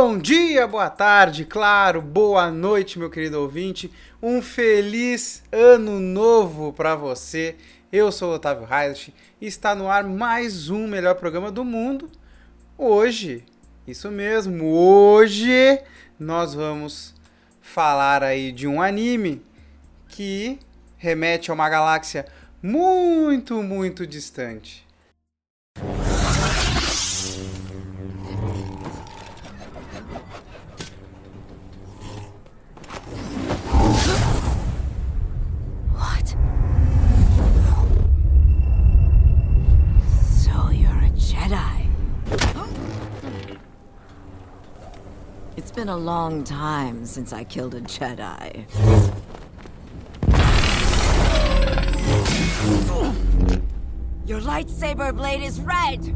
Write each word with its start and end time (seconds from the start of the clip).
Bom 0.00 0.16
dia, 0.16 0.64
boa 0.64 0.88
tarde, 0.88 1.44
claro, 1.44 2.00
boa 2.00 2.52
noite, 2.52 3.00
meu 3.00 3.10
querido 3.10 3.40
ouvinte. 3.40 3.92
Um 4.22 4.40
feliz 4.40 5.42
ano 5.50 5.98
novo 5.98 6.72
para 6.72 6.94
você. 6.94 7.56
Eu 7.90 8.12
sou 8.12 8.30
o 8.30 8.34
Otávio 8.36 8.64
Reich 8.64 9.12
e 9.40 9.46
está 9.48 9.74
no 9.74 9.90
ar 9.90 10.04
mais 10.04 10.70
um 10.70 10.86
melhor 10.86 11.16
programa 11.16 11.50
do 11.50 11.64
mundo. 11.64 12.08
Hoje, 12.78 13.44
isso 13.88 14.08
mesmo, 14.08 14.66
hoje 14.66 15.82
nós 16.16 16.54
vamos 16.54 17.12
falar 17.60 18.22
aí 18.22 18.52
de 18.52 18.68
um 18.68 18.80
anime 18.80 19.44
que 20.06 20.60
remete 20.96 21.50
a 21.50 21.54
uma 21.54 21.68
galáxia 21.68 22.24
muito, 22.62 23.64
muito 23.64 24.06
distante. 24.06 24.87
Been 45.88 45.94
a 45.94 45.96
long 45.96 46.44
time 46.44 47.06
since 47.06 47.32
I 47.32 47.44
killed 47.44 47.74
a 47.74 47.80
Jedi. 47.80 48.66
Your 54.26 54.40
lightsaber 54.40 55.16
blade 55.16 55.42
is 55.42 55.58
red! 55.62 56.14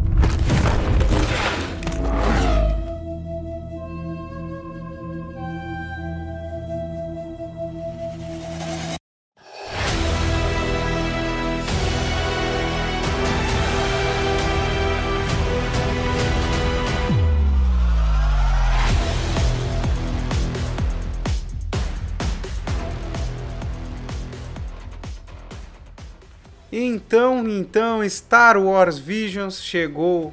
Então, 26.74 27.46
então, 27.46 28.08
Star 28.08 28.56
Wars 28.58 28.98
Visions 28.98 29.62
chegou 29.62 30.32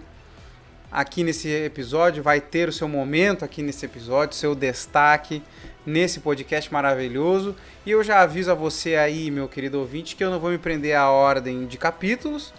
aqui 0.89 1.21
nesse 1.21 1.49
episódio, 1.49 2.23
vai 2.23 2.39
ter 2.39 2.69
o 2.69 2.71
seu 2.71 2.87
momento 2.87 3.43
aqui 3.43 3.61
nesse 3.61 3.85
episódio, 3.85 4.37
seu 4.37 4.55
destaque 4.55 5.43
nesse 5.85 6.21
podcast 6.21 6.71
maravilhoso. 6.71 7.57
E 7.85 7.91
eu 7.91 8.01
já 8.01 8.21
aviso 8.21 8.49
a 8.49 8.53
você 8.55 8.95
aí, 8.95 9.29
meu 9.29 9.49
querido 9.49 9.79
ouvinte, 9.79 10.15
que 10.15 10.23
eu 10.23 10.29
não 10.29 10.39
vou 10.39 10.49
me 10.49 10.57
prender 10.57 10.95
à 10.95 11.09
ordem 11.09 11.65
de 11.65 11.77
capítulos, 11.77 12.53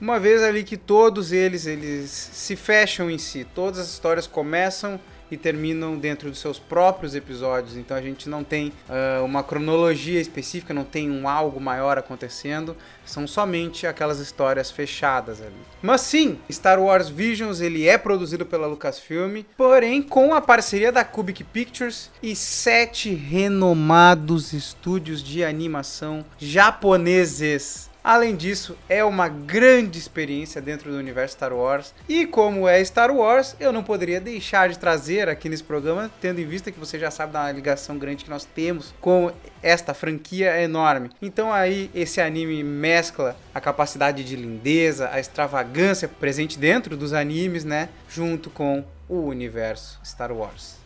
uma 0.00 0.18
vez 0.18 0.42
ali 0.42 0.64
que 0.64 0.76
todos 0.76 1.30
eles 1.30 1.66
eles 1.66 2.10
se 2.10 2.56
fecham 2.56 3.08
em 3.08 3.16
si, 3.16 3.46
todas 3.54 3.78
as 3.78 3.90
histórias 3.90 4.26
começam 4.26 5.00
e 5.30 5.36
terminam 5.36 5.96
dentro 5.96 6.30
dos 6.30 6.38
seus 6.38 6.58
próprios 6.58 7.14
episódios. 7.14 7.76
Então 7.76 7.96
a 7.96 8.02
gente 8.02 8.28
não 8.28 8.44
tem 8.44 8.72
uh, 8.88 9.24
uma 9.24 9.42
cronologia 9.42 10.20
específica, 10.20 10.74
não 10.74 10.84
tem 10.84 11.10
um 11.10 11.28
algo 11.28 11.60
maior 11.60 11.98
acontecendo. 11.98 12.76
São 13.04 13.26
somente 13.26 13.86
aquelas 13.86 14.18
histórias 14.18 14.70
fechadas 14.70 15.40
ali. 15.40 15.52
Mas 15.82 16.00
sim, 16.02 16.38
Star 16.50 16.80
Wars 16.80 17.08
Visions 17.08 17.60
ele 17.60 17.86
é 17.86 17.98
produzido 17.98 18.46
pela 18.46 18.66
Lucasfilm, 18.66 19.42
porém 19.56 20.02
com 20.02 20.34
a 20.34 20.40
parceria 20.40 20.90
da 20.90 21.04
Cubic 21.04 21.44
Pictures 21.44 22.10
e 22.22 22.34
sete 22.34 23.14
renomados 23.14 24.52
estúdios 24.52 25.22
de 25.22 25.44
animação 25.44 26.24
japoneses. 26.38 27.90
Além 28.04 28.36
disso, 28.36 28.76
é 28.86 29.02
uma 29.02 29.28
grande 29.30 29.98
experiência 29.98 30.60
dentro 30.60 30.90
do 30.90 30.98
universo 30.98 31.36
Star 31.36 31.54
Wars. 31.54 31.94
E 32.06 32.26
como 32.26 32.68
é 32.68 32.84
Star 32.84 33.10
Wars, 33.10 33.56
eu 33.58 33.72
não 33.72 33.82
poderia 33.82 34.20
deixar 34.20 34.68
de 34.68 34.78
trazer 34.78 35.26
aqui 35.26 35.48
nesse 35.48 35.64
programa, 35.64 36.10
tendo 36.20 36.38
em 36.38 36.44
vista 36.44 36.70
que 36.70 36.78
você 36.78 36.98
já 36.98 37.10
sabe 37.10 37.32
da 37.32 37.50
ligação 37.50 37.96
grande 37.96 38.24
que 38.24 38.30
nós 38.30 38.44
temos 38.44 38.92
com 39.00 39.32
esta 39.62 39.94
franquia 39.94 40.60
enorme. 40.60 41.08
Então 41.22 41.50
aí 41.50 41.90
esse 41.94 42.20
anime 42.20 42.62
mescla 42.62 43.38
a 43.54 43.60
capacidade 43.60 44.22
de 44.22 44.36
lindeza, 44.36 45.08
a 45.10 45.18
extravagância 45.18 46.06
presente 46.06 46.58
dentro 46.58 46.98
dos 46.98 47.14
animes, 47.14 47.64
né, 47.64 47.88
junto 48.06 48.50
com 48.50 48.84
o 49.08 49.20
universo 49.20 49.98
Star 50.04 50.30
Wars. 50.30 50.76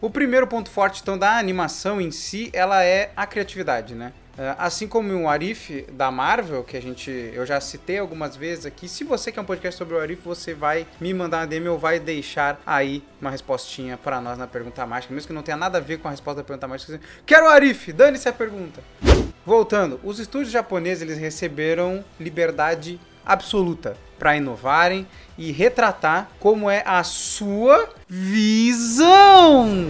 O 0.00 0.08
primeiro 0.08 0.46
ponto 0.46 0.70
forte 0.70 1.02
então 1.02 1.18
da 1.18 1.36
animação 1.36 2.00
em 2.00 2.10
si, 2.10 2.48
ela 2.54 2.82
é 2.82 3.12
a 3.14 3.26
criatividade, 3.26 3.94
né? 3.94 4.12
Assim 4.56 4.88
como 4.88 5.12
o 5.14 5.28
Arif 5.28 5.82
da 5.92 6.10
Marvel, 6.10 6.64
que 6.64 6.74
a 6.74 6.80
gente 6.80 7.10
eu 7.34 7.44
já 7.44 7.60
citei 7.60 7.98
algumas 7.98 8.34
vezes 8.34 8.64
aqui. 8.64 8.88
Se 8.88 9.04
você 9.04 9.30
quer 9.30 9.42
um 9.42 9.44
podcast 9.44 9.76
sobre 9.76 9.94
o 9.94 10.00
Arif, 10.00 10.22
você 10.24 10.54
vai 10.54 10.86
me 10.98 11.12
mandar 11.12 11.40
uma 11.40 11.46
DM 11.46 11.68
ou 11.68 11.78
vai 11.78 12.00
deixar 12.00 12.58
aí 12.64 13.02
uma 13.20 13.30
respostinha 13.30 13.98
para 13.98 14.18
nós 14.18 14.38
na 14.38 14.46
pergunta 14.46 14.86
mágica, 14.86 15.12
mesmo 15.12 15.26
que 15.26 15.34
não 15.34 15.42
tenha 15.42 15.58
nada 15.58 15.76
a 15.76 15.80
ver 15.82 15.98
com 15.98 16.08
a 16.08 16.10
resposta 16.10 16.40
da 16.40 16.46
pergunta 16.46 16.66
mágica. 16.66 16.98
Quero 17.26 17.44
o 17.44 17.48
Arif, 17.50 17.92
dane-se 17.92 18.26
a 18.26 18.32
pergunta. 18.32 18.82
Voltando, 19.44 20.00
os 20.02 20.18
estúdios 20.18 20.50
japoneses 20.50 21.02
eles 21.02 21.18
receberam 21.18 22.02
liberdade 22.18 22.98
absoluta 23.24 23.96
para 24.18 24.36
inovarem 24.36 25.06
e 25.38 25.50
retratar 25.50 26.30
como 26.38 26.68
é 26.68 26.82
a 26.86 27.02
sua 27.02 27.88
visão 28.06 29.86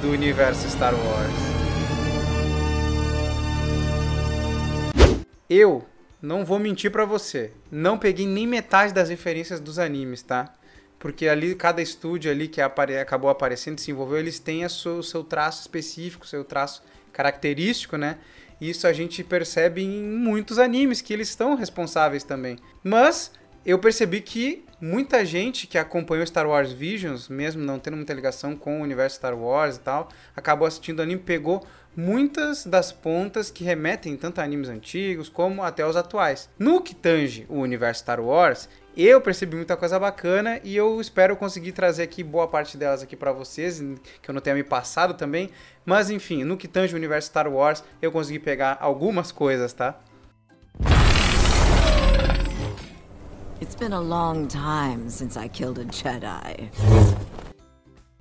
do 0.00 0.10
universo 0.10 0.68
Star 0.70 0.94
Wars. 0.94 1.46
Eu 5.48 5.84
não 6.20 6.44
vou 6.44 6.58
mentir 6.58 6.90
para 6.90 7.04
você, 7.04 7.52
não 7.70 7.98
peguei 7.98 8.26
nem 8.26 8.46
metade 8.46 8.92
das 8.92 9.10
referências 9.10 9.60
dos 9.60 9.78
animes, 9.78 10.22
tá? 10.22 10.52
Porque 10.98 11.28
ali 11.28 11.54
cada 11.54 11.82
estúdio 11.82 12.30
ali 12.30 12.48
que 12.48 12.60
apare 12.60 12.98
acabou 12.98 13.30
aparecendo, 13.30 13.78
se 13.78 13.90
envolveu, 13.90 14.18
eles 14.18 14.38
têm 14.38 14.64
o 14.64 14.70
seu, 14.70 15.02
seu 15.02 15.22
traço 15.22 15.60
específico, 15.60 16.26
seu 16.26 16.42
traço 16.42 16.82
característico, 17.12 17.96
né? 17.96 18.18
Isso 18.60 18.86
a 18.86 18.92
gente 18.92 19.22
percebe 19.22 19.82
em 19.82 20.02
muitos 20.02 20.58
animes 20.58 21.00
que 21.00 21.12
eles 21.12 21.28
estão 21.28 21.54
responsáveis 21.54 22.24
também. 22.24 22.58
Mas 22.82 23.30
eu 23.64 23.78
percebi 23.78 24.20
que 24.20 24.64
muita 24.80 25.24
gente 25.24 25.66
que 25.66 25.76
acompanhou 25.76 26.26
Star 26.26 26.46
Wars 26.46 26.72
Visions, 26.72 27.28
mesmo 27.28 27.62
não 27.64 27.78
tendo 27.78 27.96
muita 27.96 28.14
ligação 28.14 28.56
com 28.56 28.80
o 28.80 28.82
universo 28.82 29.16
Star 29.16 29.36
Wars 29.36 29.76
e 29.76 29.80
tal, 29.80 30.08
acabou 30.34 30.68
assistindo 30.68 31.00
o 31.00 31.02
anime, 31.02 31.20
pegou 31.20 31.66
muitas 31.96 32.66
das 32.66 32.92
pontas 32.92 33.50
que 33.50 33.64
remetem 33.64 34.16
tanto 34.16 34.40
a 34.40 34.44
animes 34.44 34.68
antigos 34.68 35.28
como 35.28 35.62
até 35.62 35.86
os 35.86 35.96
atuais. 35.96 36.48
No 36.58 36.82
que 36.82 36.94
tange 36.94 37.46
o 37.48 37.60
universo 37.60 38.00
Star 38.00 38.20
Wars, 38.20 38.68
eu 38.96 39.20
percebi 39.20 39.56
muita 39.56 39.76
coisa 39.76 39.98
bacana 39.98 40.60
e 40.62 40.76
eu 40.76 41.00
espero 41.00 41.36
conseguir 41.36 41.72
trazer 41.72 42.02
aqui 42.02 42.22
boa 42.22 42.46
parte 42.46 42.76
delas 42.76 43.02
aqui 43.02 43.16
para 43.16 43.32
vocês, 43.32 43.82
que 44.22 44.30
eu 44.30 44.34
não 44.34 44.40
tenha 44.40 44.56
me 44.56 44.64
passado 44.64 45.14
também. 45.14 45.50
Mas 45.84 46.10
enfim, 46.10 46.44
no 46.44 46.56
que 46.56 46.68
tange 46.68 46.94
o 46.94 46.96
universo 46.96 47.28
Star 47.28 47.48
Wars, 47.48 47.82
eu 48.00 48.12
consegui 48.12 48.38
pegar 48.38 48.76
algumas 48.80 49.32
coisas, 49.32 49.72
tá? 49.72 49.98
It's 53.60 53.74
been 53.74 53.94
a 53.94 54.00
long 54.00 54.46
time 54.46 55.10
since 55.10 55.38
I 55.38 55.48
killed 55.48 55.80
a 55.80 55.84
Jedi. 55.84 56.70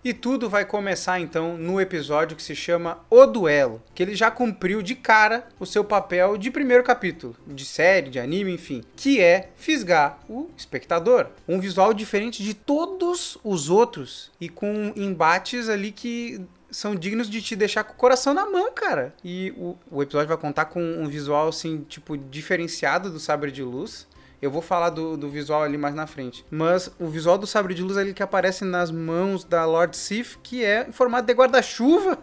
E 0.05 0.13
tudo 0.13 0.47
vai 0.47 0.63
começar 0.63 1.19
então 1.19 1.57
no 1.57 1.81
episódio 1.81 2.37
que 2.37 2.43
se 2.43 2.55
chama 2.55 2.99
O 3.09 3.25
Duelo, 3.25 3.81
que 3.95 4.03
ele 4.03 4.13
já 4.13 4.29
cumpriu 4.29 4.83
de 4.83 4.93
cara 4.93 5.47
o 5.59 5.65
seu 5.65 5.83
papel 5.83 6.37
de 6.37 6.51
primeiro 6.51 6.83
capítulo, 6.83 7.35
de 7.47 7.65
série, 7.65 8.11
de 8.11 8.19
anime, 8.19 8.53
enfim, 8.53 8.83
que 8.95 9.19
é 9.19 9.49
fisgar 9.55 10.19
o 10.29 10.47
espectador. 10.55 11.29
Um 11.47 11.59
visual 11.59 11.91
diferente 11.91 12.43
de 12.43 12.53
todos 12.53 13.39
os 13.43 13.67
outros 13.67 14.31
e 14.39 14.47
com 14.47 14.93
embates 14.95 15.69
ali 15.69 15.91
que 15.91 16.39
são 16.69 16.93
dignos 16.93 17.27
de 17.27 17.41
te 17.41 17.55
deixar 17.55 17.83
com 17.83 17.93
o 17.93 17.97
coração 17.97 18.31
na 18.31 18.45
mão, 18.45 18.71
cara. 18.73 19.11
E 19.23 19.55
o, 19.57 19.75
o 19.89 20.03
episódio 20.03 20.27
vai 20.27 20.37
contar 20.37 20.65
com 20.65 20.83
um 20.83 21.07
visual 21.07 21.47
assim, 21.47 21.83
tipo, 21.89 22.15
diferenciado 22.15 23.09
do 23.09 23.19
Sabre 23.19 23.51
de 23.51 23.63
Luz. 23.63 24.07
Eu 24.45 24.51
vou 24.51 24.61
falar 24.61 24.91
do, 24.91 25.17
do 25.17 25.27
visual 25.27 25.63
ali 25.63 25.75
mais 25.75 25.95
na 25.95 26.05
frente. 26.05 26.45
Mas 26.51 26.91
o 26.99 27.07
visual 27.07 27.35
do 27.35 27.47
sabre 27.47 27.73
de 27.73 27.81
luz 27.81 27.97
ali 27.97 28.13
que 28.13 28.21
aparece 28.21 28.63
nas 28.63 28.91
mãos 28.91 29.43
da 29.43 29.65
Lord 29.65 29.97
Sif, 29.97 30.37
que 30.43 30.63
é 30.63 30.87
em 30.87 30.91
formato 30.91 31.25
de 31.25 31.33
guarda-chuva. 31.33 32.19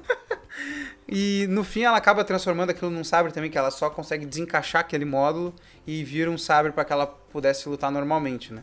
e 1.08 1.46
no 1.50 1.64
fim 1.64 1.82
ela 1.82 1.96
acaba 1.96 2.22
transformando 2.22 2.70
aquilo 2.70 2.92
num 2.92 3.02
sabre 3.02 3.32
também, 3.32 3.50
que 3.50 3.58
ela 3.58 3.72
só 3.72 3.90
consegue 3.90 4.24
desencaixar 4.24 4.82
aquele 4.82 5.04
módulo 5.04 5.52
e 5.84 6.04
vira 6.04 6.30
um 6.30 6.38
sabre 6.38 6.70
para 6.70 6.84
que 6.84 6.92
ela 6.92 7.08
pudesse 7.08 7.69
lutar 7.69 7.90
normalmente, 7.90 8.54
né? 8.54 8.62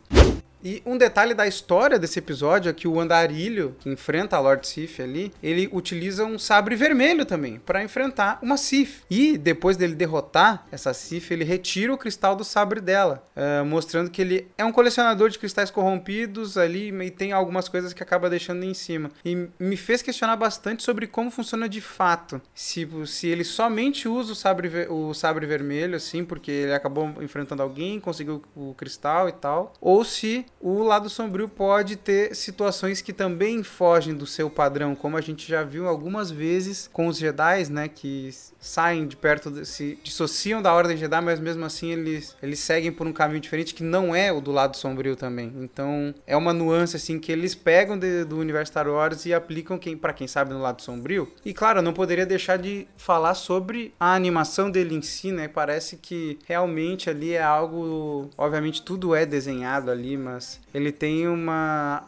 E 0.64 0.82
um 0.86 0.98
detalhe 0.98 1.34
da 1.34 1.48
história 1.48 1.98
desse 1.98 2.20
episódio 2.20 2.70
é 2.70 2.74
que 2.74 2.88
o 2.88 3.00
andarilho 3.00 3.76
que 3.80 3.90
enfrenta 3.90 4.36
a 4.36 4.40
Lord 4.40 4.68
Sif 4.68 5.02
ali, 5.02 5.32
ele 5.42 5.70
utiliza 5.72 6.26
um 6.26 6.38
sabre 6.38 6.76
vermelho 6.76 7.26
também 7.26 7.60
para 7.60 7.84
enfrentar 7.84 8.40
uma 8.42 8.58
Sif. 8.58 9.04
E 9.10 9.38
depois 9.38 9.78
dele 9.78 9.96
derrotar 9.96 10.68
essa 10.72 10.94
Sif, 10.94 11.32
ele 11.32 11.46
retira 11.46 11.94
o 11.94 11.98
cristal 11.98 12.36
do 12.36 12.44
sabre 12.44 12.82
dela, 12.82 13.24
uh, 13.36 13.66
mostrando 13.66 14.10
que 14.10 14.22
ele 14.22 14.48
é 14.58 14.66
um 14.66 14.72
colecionador 14.72 15.30
de 15.30 15.40
cristais 15.40 15.72
corrompidos 15.72 16.58
ali 16.58 16.90
e 16.90 17.12
tem 17.12 17.32
algumas 17.32 17.70
coisas 17.70 17.94
que 17.94 18.04
acaba 18.04 18.30
deixando 18.30 18.64
em 18.64 18.74
cima. 18.74 19.12
E 19.24 19.48
me 19.58 19.78
fez 19.78 20.02
questionar 20.02 20.36
bastante 20.36 20.84
sobre 20.84 21.08
como 21.08 21.32
funciona 21.32 21.70
de 21.70 21.80
fato. 21.80 22.42
Se, 22.54 22.88
se 23.06 23.28
ele 23.28 23.46
somente 23.46 24.08
usa 24.08 24.34
o 24.34 24.36
sabre, 24.36 24.88
o 24.90 25.14
sabre 25.14 25.46
vermelho, 25.46 25.96
assim, 25.96 26.26
porque 26.26 26.52
ele 26.52 26.74
acabou 26.74 27.10
enfrentando 27.22 27.64
alguém, 27.64 28.00
conseguiu 28.00 28.44
o 28.56 28.74
cristal 28.74 29.30
e 29.30 29.32
tal, 29.32 29.74
ou 29.80 30.04
se 30.04 30.46
o 30.60 30.84
lado 30.84 31.10
sombrio 31.10 31.48
pode 31.48 31.96
ter 31.96 32.36
situações 32.36 33.02
que 33.02 33.14
também 33.14 33.64
fogem 33.64 34.14
do 34.14 34.26
seu 34.26 34.50
padrão, 34.50 34.96
como 34.96 35.18
a 35.18 35.22
gente 35.22 35.48
já 35.48 35.64
viu 35.64 35.88
algumas 35.88 36.30
vezes 36.30 36.90
com 36.92 37.08
os 37.08 37.18
Jedi, 37.18 37.70
né, 37.70 37.88
que 37.88 38.30
saem 38.60 39.08
de 39.08 39.16
perto, 39.16 39.50
de, 39.50 39.66
se 39.66 39.98
dissociam 40.04 40.62
da 40.62 40.74
Ordem 40.74 40.98
Jedi, 40.98 41.22
mas 41.22 41.40
mesmo 41.40 41.64
assim 41.66 41.92
eles, 41.92 42.36
eles 42.42 42.60
seguem 42.60 42.92
por 42.92 43.08
um 43.08 43.14
caminho 43.14 43.40
diferente 43.40 43.74
que 43.74 43.84
não 43.84 44.14
é 44.14 44.32
o 44.32 44.42
do 44.42 44.52
lado 44.52 44.76
sombrio 44.76 45.16
também. 45.16 45.54
Então 45.58 46.14
é 46.28 46.36
uma 46.36 46.54
nuance 46.54 46.96
assim 46.96 47.20
que 47.20 47.32
eles 47.32 47.56
pegam 47.56 47.98
de, 47.98 48.26
do 48.26 48.38
universo 48.38 48.72
Star 48.72 48.88
Wars 48.88 49.26
e 49.26 49.34
aplicam 49.34 49.78
quem, 49.78 49.96
para 49.98 50.14
quem 50.14 50.28
sabe 50.28 50.54
no 50.54 50.62
lado 50.62 50.82
sombrio. 50.82 51.32
E 51.46 51.54
claro, 51.54 51.80
eu 51.80 51.84
não 51.84 51.94
poderia 51.94 52.26
deixar 52.26 52.58
de 52.58 52.88
falar 52.98 53.34
sobre 53.34 53.94
a 54.00 54.14
animação 54.14 54.70
dele 54.70 54.96
em 54.96 55.02
si, 55.02 55.32
né? 55.32 55.48
Parece 55.48 55.98
que 55.98 56.38
realmente 56.46 57.10
ali 57.10 57.34
é 57.34 57.42
algo, 57.42 58.30
obviamente 58.38 58.82
tudo 58.82 59.16
é 59.16 59.26
desenhado 59.26 59.90
ali, 59.90 60.18
mas 60.18 60.39
ele 60.74 60.92
tem 60.92 61.28
uma 61.28 62.04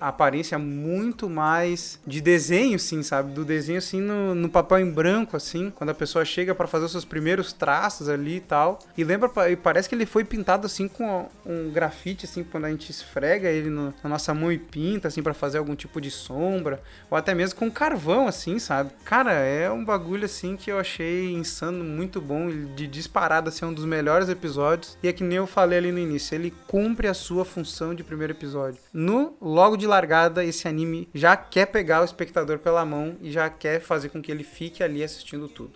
aparência 0.00 0.58
muito 0.58 1.28
mais 1.28 2.00
de 2.06 2.20
desenho, 2.20 2.78
sim, 2.78 3.02
sabe? 3.02 3.32
Do 3.32 3.44
desenho 3.44 3.78
assim 3.78 4.00
no, 4.00 4.34
no 4.34 4.48
papel 4.48 4.78
em 4.78 4.90
branco, 4.90 5.36
assim, 5.36 5.70
quando 5.70 5.90
a 5.90 5.94
pessoa 5.94 6.24
chega 6.24 6.54
para 6.54 6.66
fazer 6.66 6.86
os 6.86 6.92
seus 6.92 7.04
primeiros 7.04 7.52
traços 7.52 8.08
ali 8.08 8.36
e 8.36 8.40
tal. 8.40 8.78
E 8.96 9.04
lembra, 9.04 9.30
e 9.50 9.56
parece 9.56 9.88
que 9.88 9.94
ele 9.94 10.06
foi 10.06 10.24
pintado 10.24 10.66
assim 10.66 10.88
com 10.88 11.28
um 11.44 11.70
grafite, 11.70 12.24
assim, 12.24 12.42
quando 12.42 12.64
a 12.64 12.70
gente 12.70 12.90
esfrega 12.90 13.48
ele 13.48 13.70
no, 13.70 13.94
na 14.02 14.10
nossa 14.10 14.32
mão 14.32 14.50
e 14.50 14.58
pinta, 14.58 15.08
assim, 15.08 15.22
para 15.22 15.34
fazer 15.34 15.58
algum 15.58 15.74
tipo 15.74 16.00
de 16.00 16.10
sombra, 16.10 16.82
ou 17.10 17.16
até 17.16 17.34
mesmo 17.34 17.58
com 17.58 17.70
carvão, 17.70 18.26
assim, 18.26 18.58
sabe? 18.58 18.90
Cara, 19.04 19.32
é 19.32 19.70
um 19.70 19.84
bagulho 19.84 20.24
assim 20.24 20.56
que 20.56 20.70
eu 20.70 20.78
achei 20.78 21.32
insano, 21.32 21.84
muito 21.84 22.20
bom, 22.20 22.48
de 22.74 22.86
disparado, 22.86 23.48
assim, 23.48 23.64
é 23.64 23.68
um 23.68 23.72
dos 23.72 23.84
melhores 23.84 24.28
episódios. 24.28 24.96
E 25.02 25.08
é 25.08 25.12
que 25.12 25.22
nem 25.22 25.38
eu 25.38 25.46
falei 25.46 25.78
ali 25.78 25.92
no 25.92 25.98
início, 25.98 26.34
ele 26.34 26.52
cumpre 26.66 27.08
a 27.08 27.14
sua 27.14 27.44
função 27.44 27.75
de 27.94 28.02
primeiro 28.02 28.32
episódio. 28.32 28.80
No 28.92 29.36
logo 29.40 29.76
de 29.76 29.86
largada, 29.86 30.42
esse 30.42 30.66
anime 30.66 31.08
já 31.14 31.36
quer 31.36 31.66
pegar 31.66 32.00
o 32.00 32.04
espectador 32.04 32.58
pela 32.58 32.84
mão 32.86 33.16
e 33.20 33.30
já 33.30 33.50
quer 33.50 33.80
fazer 33.80 34.08
com 34.08 34.22
que 34.22 34.32
ele 34.32 34.42
fique 34.42 34.82
ali 34.82 35.04
assistindo 35.04 35.46
tudo. 35.46 35.72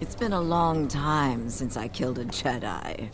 It's 0.00 0.14
been 0.14 0.32
a 0.32 0.40
long 0.40 0.86
time 0.86 1.50
since 1.50 1.78
I 1.78 1.88
killed 1.88 2.18
a 2.18 2.24
Jedi. 2.24 3.10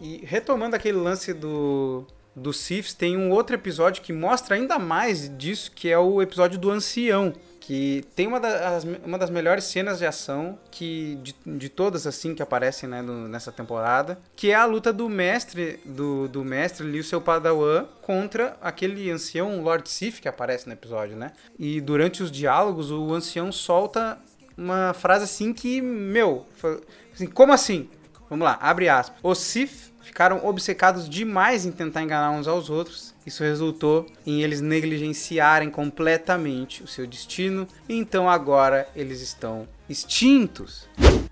E 0.00 0.24
retomando 0.24 0.74
aquele 0.74 0.96
lance 0.96 1.34
do 1.34 2.06
do 2.36 2.52
Siths, 2.52 2.94
tem 2.94 3.16
um 3.16 3.30
outro 3.30 3.54
episódio 3.54 4.02
que 4.02 4.12
mostra 4.12 4.56
ainda 4.56 4.78
mais 4.78 5.30
disso, 5.38 5.70
que 5.70 5.88
é 5.88 5.98
o 5.98 6.20
episódio 6.20 6.58
do 6.58 6.70
ancião, 6.70 7.32
que 7.66 8.04
tem 8.14 8.26
uma 8.26 8.38
das, 8.38 8.84
uma 9.04 9.16
das 9.16 9.30
melhores 9.30 9.64
cenas 9.64 9.98
de 9.98 10.04
ação 10.04 10.58
que 10.70 11.18
de, 11.22 11.34
de 11.46 11.68
todas 11.70 12.06
assim 12.06 12.34
que 12.34 12.42
aparecem 12.42 12.86
né, 12.86 13.00
no, 13.00 13.26
nessa 13.26 13.50
temporada, 13.50 14.18
que 14.36 14.50
é 14.50 14.54
a 14.54 14.66
luta 14.66 14.92
do 14.92 15.08
mestre 15.08 15.80
do, 15.82 16.28
do 16.28 16.44
mestre 16.44 16.86
ali, 16.86 17.00
o 17.00 17.04
seu 17.04 17.22
padawan, 17.22 17.86
contra 18.02 18.54
aquele 18.60 19.10
ancião 19.10 19.62
Lord 19.62 19.88
Sif 19.88 20.20
que 20.20 20.28
aparece 20.28 20.66
no 20.66 20.74
episódio, 20.74 21.16
né? 21.16 21.32
E 21.58 21.80
durante 21.80 22.22
os 22.22 22.30
diálogos 22.30 22.90
o 22.90 23.14
ancião 23.14 23.50
solta 23.50 24.18
uma 24.58 24.92
frase 24.92 25.24
assim 25.24 25.54
que, 25.54 25.80
meu, 25.80 26.46
assim, 27.14 27.26
como 27.26 27.52
assim? 27.52 27.88
Vamos 28.28 28.44
lá, 28.44 28.58
abre 28.60 28.90
aspas. 28.90 29.18
Os 29.22 29.38
Sith 29.38 29.90
ficaram 30.04 30.46
obcecados 30.46 31.08
demais 31.08 31.66
em 31.66 31.72
tentar 31.72 32.02
enganar 32.02 32.30
uns 32.30 32.46
aos 32.46 32.70
outros 32.70 33.14
isso 33.26 33.42
resultou 33.42 34.06
em 34.26 34.42
eles 34.42 34.60
negligenciarem 34.60 35.70
completamente 35.70 36.82
o 36.82 36.86
seu 36.86 37.06
destino, 37.06 37.66
e 37.88 37.94
então 37.94 38.28
agora 38.28 38.86
eles 38.94 39.22
estão 39.22 39.66
extintos. 39.88 40.86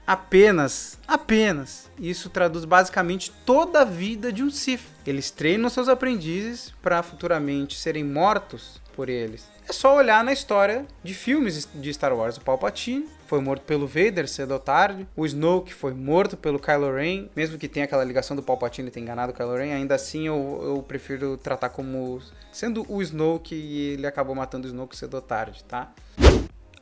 Apenas, 0.06 0.98
apenas. 1.06 1.90
Isso 1.98 2.30
traduz 2.30 2.64
basicamente 2.64 3.30
toda 3.44 3.82
a 3.82 3.84
vida 3.84 4.32
de 4.32 4.42
um 4.42 4.50
Sith. 4.50 4.82
Eles 5.06 5.30
treinam 5.30 5.68
seus 5.68 5.88
aprendizes 5.88 6.72
para 6.82 7.02
futuramente 7.02 7.78
serem 7.78 8.04
mortos 8.04 8.80
por 8.96 9.08
eles. 9.08 9.46
É 9.68 9.72
só 9.72 9.96
olhar 9.96 10.24
na 10.24 10.32
história 10.32 10.86
de 11.04 11.14
filmes 11.14 11.68
de 11.74 11.92
Star 11.92 12.14
Wars. 12.14 12.36
O 12.36 12.40
Palpatine 12.40 13.06
foi 13.32 13.40
morto 13.40 13.62
pelo 13.62 13.86
Vader 13.86 14.28
cedo 14.28 14.52
ou 14.52 14.58
tarde. 14.58 15.08
O 15.16 15.24
Snoke 15.24 15.72
foi 15.72 15.94
morto 15.94 16.36
pelo 16.36 16.58
Kylo 16.58 16.94
Ren. 16.94 17.30
Mesmo 17.34 17.56
que 17.56 17.66
tenha 17.66 17.86
aquela 17.86 18.04
ligação 18.04 18.36
do 18.36 18.42
Palpatine 18.42 18.90
ter 18.90 19.00
enganado 19.00 19.32
o 19.32 19.34
Kylo 19.34 19.56
Ren, 19.56 19.72
ainda 19.72 19.94
assim 19.94 20.26
eu, 20.26 20.60
eu 20.62 20.82
prefiro 20.82 21.38
tratar 21.38 21.70
como 21.70 22.20
sendo 22.52 22.84
o 22.92 23.00
Snoke 23.00 23.54
e 23.54 23.94
ele 23.94 24.06
acabou 24.06 24.34
matando 24.34 24.66
o 24.66 24.70
Snoke 24.70 24.94
cedo 24.94 25.14
ou 25.14 25.22
tarde, 25.22 25.64
tá? 25.64 25.90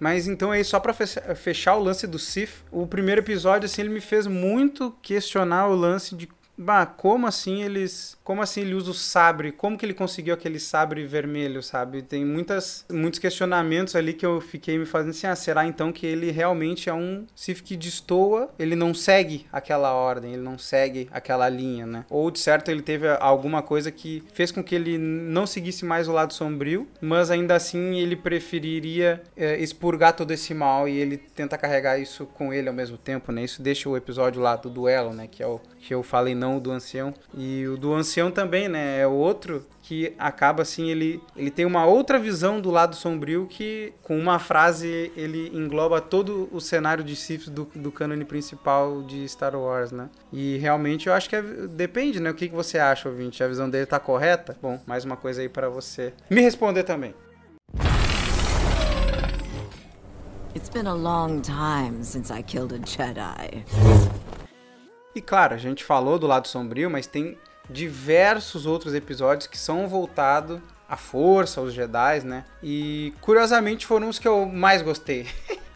Mas 0.00 0.26
então 0.26 0.50
aí, 0.50 0.64
só 0.64 0.80
pra 0.80 0.92
fechar 0.92 1.76
o 1.76 1.82
lance 1.84 2.04
do 2.08 2.18
Sith, 2.18 2.64
o 2.72 2.84
primeiro 2.84 3.20
episódio, 3.20 3.66
assim, 3.66 3.82
ele 3.82 3.90
me 3.90 4.00
fez 4.00 4.26
muito 4.26 4.92
questionar 5.02 5.68
o 5.68 5.74
lance 5.76 6.16
de 6.16 6.28
Bah, 6.62 6.84
como 6.84 7.26
assim 7.26 7.62
eles. 7.62 8.18
Como 8.22 8.42
assim 8.42 8.60
ele 8.60 8.74
usa 8.74 8.90
o 8.90 8.94
sabre? 8.94 9.50
Como 9.50 9.78
que 9.78 9.86
ele 9.86 9.94
conseguiu 9.94 10.34
aquele 10.34 10.60
sabre 10.60 11.06
vermelho, 11.06 11.62
sabe? 11.62 12.02
Tem 12.02 12.22
muitas, 12.22 12.84
muitos 12.92 13.18
questionamentos 13.18 13.96
ali 13.96 14.12
que 14.12 14.26
eu 14.26 14.42
fiquei 14.42 14.76
me 14.76 14.84
fazendo 14.84 15.12
assim: 15.12 15.26
ah, 15.26 15.34
será 15.34 15.64
então 15.64 15.90
que 15.90 16.06
ele 16.06 16.30
realmente 16.30 16.90
é 16.90 16.92
um 16.92 17.26
Sith 17.34 17.62
que 17.62 17.78
destoa? 17.78 18.50
Ele 18.58 18.76
não 18.76 18.92
segue 18.92 19.46
aquela 19.50 19.94
ordem, 19.94 20.34
ele 20.34 20.42
não 20.42 20.58
segue 20.58 21.08
aquela 21.10 21.48
linha, 21.48 21.86
né? 21.86 22.04
Ou 22.10 22.30
de 22.30 22.38
certo 22.38 22.70
ele 22.70 22.82
teve 22.82 23.08
alguma 23.08 23.62
coisa 23.62 23.90
que 23.90 24.22
fez 24.34 24.52
com 24.52 24.62
que 24.62 24.74
ele 24.74 24.98
não 24.98 25.46
seguisse 25.46 25.86
mais 25.86 26.08
o 26.08 26.12
lado 26.12 26.34
sombrio, 26.34 26.86
mas 27.00 27.30
ainda 27.30 27.54
assim 27.54 27.98
ele 27.98 28.16
preferiria 28.16 29.22
é, 29.34 29.58
expurgar 29.58 30.12
todo 30.12 30.30
esse 30.30 30.52
mal 30.52 30.86
e 30.86 30.98
ele 30.98 31.16
tenta 31.16 31.56
carregar 31.56 31.98
isso 31.98 32.26
com 32.26 32.52
ele 32.52 32.68
ao 32.68 32.74
mesmo 32.74 32.98
tempo, 32.98 33.32
né? 33.32 33.44
Isso 33.44 33.62
deixa 33.62 33.88
o 33.88 33.96
episódio 33.96 34.42
lá 34.42 34.56
do 34.56 34.68
duelo, 34.68 35.14
né? 35.14 35.26
Que 35.26 35.42
é 35.42 35.46
o 35.46 35.58
que 35.80 35.94
eu 35.94 36.02
falei 36.02 36.34
não 36.34 36.58
o 36.58 36.60
do 36.60 36.70
ancião. 36.70 37.12
E 37.36 37.66
o 37.66 37.76
do 37.76 37.92
ancião 37.92 38.30
também, 38.30 38.68
né? 38.68 39.00
É 39.00 39.06
outro 39.06 39.64
que 39.82 40.14
acaba 40.18 40.62
assim, 40.62 40.88
ele, 40.88 41.20
ele 41.36 41.50
tem 41.50 41.64
uma 41.64 41.84
outra 41.84 42.18
visão 42.18 42.60
do 42.60 42.70
lado 42.70 42.94
sombrio 42.94 43.46
que, 43.48 43.92
com 44.02 44.16
uma 44.18 44.38
frase, 44.38 45.10
ele 45.16 45.50
engloba 45.52 46.00
todo 46.00 46.48
o 46.52 46.60
cenário 46.60 47.02
de 47.02 47.16
Sith 47.16 47.48
do, 47.48 47.68
do 47.74 47.90
cânone 47.90 48.24
principal 48.24 49.02
de 49.02 49.28
Star 49.28 49.56
Wars, 49.56 49.90
né? 49.90 50.08
E 50.32 50.58
realmente 50.58 51.08
eu 51.08 51.12
acho 51.12 51.28
que 51.28 51.34
é, 51.34 51.42
depende, 51.42 52.20
né? 52.20 52.30
O 52.30 52.34
que, 52.34 52.48
que 52.48 52.54
você 52.54 52.78
acha, 52.78 53.08
ouvinte? 53.08 53.42
A 53.42 53.48
visão 53.48 53.68
dele 53.68 53.86
tá 53.86 53.98
correta? 53.98 54.56
Bom, 54.62 54.78
mais 54.86 55.04
uma 55.04 55.16
coisa 55.16 55.40
aí 55.40 55.48
para 55.48 55.68
você 55.68 56.12
me 56.30 56.40
responder 56.40 56.84
também. 56.84 57.14
It's 60.54 60.68
been 60.68 60.86
a 60.86 60.94
long 60.94 61.40
time 61.42 62.04
since 62.04 62.30
I 62.30 62.42
killed 62.42 62.72
a 62.72 62.78
Jedi. 62.78 63.64
E 65.14 65.20
claro, 65.20 65.54
a 65.54 65.58
gente 65.58 65.84
falou 65.84 66.18
do 66.18 66.26
lado 66.26 66.46
sombrio, 66.46 66.88
mas 66.88 67.06
tem 67.06 67.36
diversos 67.68 68.66
outros 68.66 68.94
episódios 68.94 69.46
que 69.46 69.58
são 69.58 69.88
voltados 69.88 70.60
à 70.88 70.96
força, 70.96 71.60
aos 71.60 71.72
Jedi, 71.72 72.20
né? 72.24 72.44
E 72.62 73.14
curiosamente 73.20 73.86
foram 73.86 74.08
os 74.08 74.18
que 74.18 74.28
eu 74.28 74.46
mais 74.46 74.82
gostei. 74.82 75.26